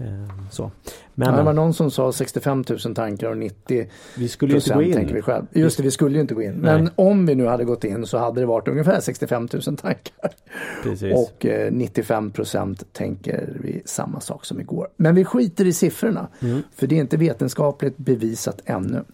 Eh, 0.00 0.48
så. 0.50 0.70
Men, 1.14 1.28
Ja, 1.28 1.32
det 1.32 1.36
var 1.36 1.44
men 1.44 1.56
någon 1.56 1.74
som 1.74 1.90
sa 1.90 2.12
65 2.12 2.64
000 2.84 2.94
tankar 2.94 3.30
och 3.30 3.36
90 3.36 3.86
vi 4.16 4.28
skulle 4.28 4.54
inte 4.54 4.68
gå 4.68 4.74
procent 4.74 4.94
tänker 4.94 5.12
vi 5.12 5.18
in. 5.18 5.22
själv. 5.22 5.46
Just 5.52 5.76
det, 5.76 5.82
vi 5.82 5.90
skulle 5.90 6.14
ju 6.14 6.20
inte 6.20 6.34
gå 6.34 6.42
in. 6.42 6.52
Men 6.52 6.84
Nej. 6.84 6.92
om 6.96 7.26
vi 7.26 7.34
nu 7.34 7.46
hade 7.46 7.64
gått 7.64 7.84
in 7.84 8.06
så 8.06 8.18
hade 8.18 8.40
det 8.40 8.46
varit 8.46 8.68
ungefär 8.68 9.00
65 9.00 9.48
000 9.52 9.62
tankar. 9.62 10.30
Precis. 10.82 11.14
Och 11.14 11.46
eh, 11.46 11.72
95 11.72 12.30
procent 12.30 12.92
tänker 12.92 13.56
vi 13.60 13.82
samma 13.84 14.20
sak 14.20 14.44
som 14.44 14.60
igår. 14.60 14.88
Men 14.96 15.14
vi 15.14 15.24
skiter 15.24 15.66
i 15.66 15.72
siffrorna. 15.72 16.28
Mm. 16.40 16.62
För 16.74 16.86
det 16.86 16.96
är 16.96 17.00
inte 17.00 17.16
vetenskapligt 17.16 17.96
bevisat 17.96 18.60
ännu. 18.64 19.04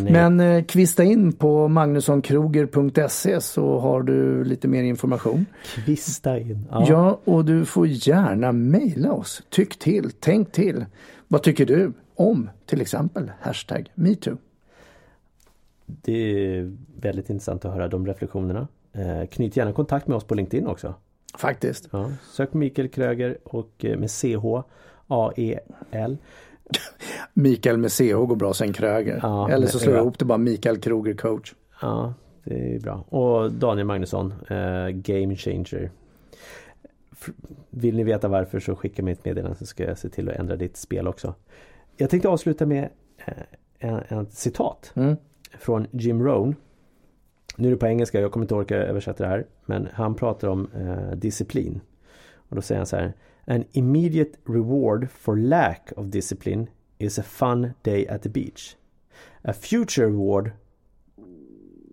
Nej. 0.00 0.12
Men 0.12 0.40
eh, 0.40 0.64
kvista 0.64 1.04
in 1.04 1.32
på 1.32 1.68
magnussonkroger.se 1.68 3.40
så 3.40 3.78
har 3.78 4.02
du 4.02 4.44
lite 4.44 4.68
mer 4.68 4.82
information. 4.82 5.46
Kvista 5.84 6.38
in. 6.38 6.66
Ja. 6.70 6.86
Ja. 6.88 7.20
och 7.24 7.44
du 7.44 7.64
får 7.64 7.86
gärna 7.86 8.52
mejla 8.52 9.12
oss. 9.12 9.42
Tyck 9.48 9.78
till, 9.78 10.10
tänk 10.20 10.52
till. 10.52 10.84
Vad 11.28 11.42
tycker 11.42 11.66
du 11.66 11.92
om 12.14 12.50
till 12.66 12.80
exempel 12.80 13.30
hashtag 13.40 13.90
metoo? 13.94 14.36
Det 15.86 16.56
är 16.56 16.76
väldigt 17.00 17.30
intressant 17.30 17.64
att 17.64 17.72
höra 17.72 17.88
de 17.88 18.06
reflektionerna. 18.06 18.68
Eh, 18.92 19.26
knyt 19.26 19.56
gärna 19.56 19.72
kontakt 19.72 20.06
med 20.06 20.16
oss 20.16 20.24
på 20.24 20.34
LinkedIn 20.34 20.66
också. 20.66 20.94
Faktiskt. 21.38 21.88
Ja. 21.90 22.10
Sök 22.32 22.52
Mikael 22.52 22.88
Kröger 22.88 23.38
och 23.44 23.84
eh, 23.84 23.98
med 23.98 24.10
CH 24.10 24.62
A-E-L. 25.06 26.16
Mikael 27.34 27.76
med 27.78 27.92
CH 27.92 28.12
går 28.12 28.36
bra, 28.36 28.54
sen 28.54 28.72
Kröger. 28.72 29.18
Ja, 29.22 29.50
Eller 29.50 29.66
så 29.66 29.78
slår 29.78 29.92
jag 29.94 29.98
ja. 30.00 30.02
ihop 30.02 30.18
det 30.18 30.24
bara 30.24 30.38
Mikael 30.38 30.78
Kroger 30.78 31.14
coach. 31.14 31.54
Ja, 31.80 32.14
det 32.44 32.74
är 32.74 32.80
bra. 32.80 33.04
Och 33.08 33.52
Daniel 33.52 33.86
Magnusson, 33.86 34.34
eh, 34.48 34.88
Game 34.88 35.36
Changer. 35.36 35.90
Vill 37.70 37.96
ni 37.96 38.04
veta 38.04 38.28
varför 38.28 38.60
så 38.60 38.76
skicka 38.76 39.02
mig 39.02 39.12
ett 39.12 39.24
meddelande 39.24 39.56
så 39.58 39.66
ska 39.66 39.84
jag 39.84 39.98
se 39.98 40.08
till 40.08 40.28
att 40.28 40.36
ändra 40.36 40.56
ditt 40.56 40.76
spel 40.76 41.08
också. 41.08 41.34
Jag 41.96 42.10
tänkte 42.10 42.28
avsluta 42.28 42.66
med 42.66 42.88
eh, 43.26 43.32
en, 43.78 44.00
en 44.08 44.26
citat 44.30 44.92
Mm. 44.96 45.16
från 45.58 45.86
Jim 45.90 46.22
Rohn. 46.24 46.56
Nu 47.56 47.68
är 47.68 47.72
det 47.72 47.76
på 47.76 47.86
engelska, 47.86 48.20
jag 48.20 48.32
kommer 48.32 48.44
inte 48.44 48.54
orka 48.54 48.76
översätta 48.76 49.24
det 49.24 49.30
här. 49.30 49.46
Men 49.66 49.88
han 49.92 50.14
pratar 50.14 50.48
om 50.48 50.68
eh, 50.76 51.16
disciplin. 51.16 51.80
Och 52.34 52.56
då 52.56 52.62
säger 52.62 52.78
han 52.78 52.86
så 52.86 52.96
här. 52.96 53.12
An 53.46 53.64
immediate 53.72 54.38
reward 54.44 55.10
for 55.10 55.36
lack 55.36 55.92
of 55.96 56.10
discipline 56.10 56.66
is 56.98 57.18
a 57.18 57.22
fun 57.22 57.74
day 57.82 58.06
at 58.06 58.22
the 58.22 58.28
beach. 58.28 58.76
A 59.42 59.52
future 59.52 60.06
reward 60.06 60.52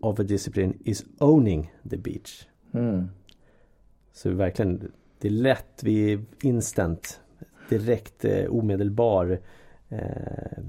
of 0.02 0.20
a 0.20 0.24
discipline 0.24 0.80
is 0.86 1.06
owning 1.20 1.72
the 1.90 1.98
beach. 1.98 2.48
Mm. 2.74 3.10
Så 4.14 4.30
verkligen, 4.30 4.92
det 5.20 5.28
är 5.28 5.32
lätt, 5.32 5.84
vi 5.84 6.14
är 6.14 6.26
instant, 6.42 7.22
direkt 7.70 8.26
eh, 8.26 8.46
omedelbar 8.46 9.40
eh, 9.90 10.64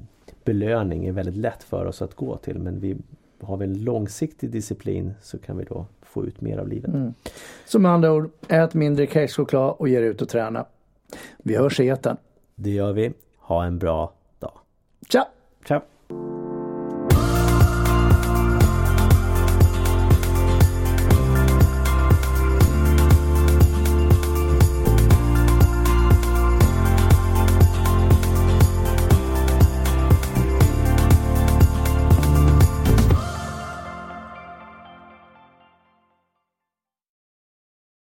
belöning 0.44 1.06
är 1.06 1.12
väldigt 1.12 1.36
lätt 1.36 1.62
för 1.62 1.86
oss 1.86 2.02
att 2.02 2.14
gå 2.14 2.36
till. 2.36 2.58
Men 2.58 2.80
vi 2.80 2.96
har 3.42 3.56
vi 3.56 3.64
en 3.64 3.84
långsiktig 3.84 4.50
disciplin 4.50 5.14
så 5.22 5.38
kan 5.38 5.58
vi 5.58 5.64
då 5.64 5.86
få 6.02 6.24
ut 6.24 6.40
mer 6.40 6.58
av 6.58 6.68
livet. 6.68 6.94
Mm. 6.94 7.14
Så 7.66 7.78
med 7.78 7.90
andra 7.92 8.12
ord, 8.12 8.30
ät 8.48 8.74
mindre 8.74 9.06
kexchoklad 9.06 9.74
och 9.78 9.88
ge 9.88 10.00
dig 10.00 10.08
ut 10.08 10.22
och 10.22 10.28
träna. 10.28 10.66
Vi 11.38 11.56
hörs 11.56 11.80
i 11.80 11.88
etern. 11.88 12.16
Det 12.54 12.70
gör 12.70 12.92
vi. 12.92 13.12
Ha 13.38 13.64
en 13.64 13.78
bra 13.78 14.12
dag. 14.38 14.58
Tja! 15.08 15.28
Ciao! 15.66 16.39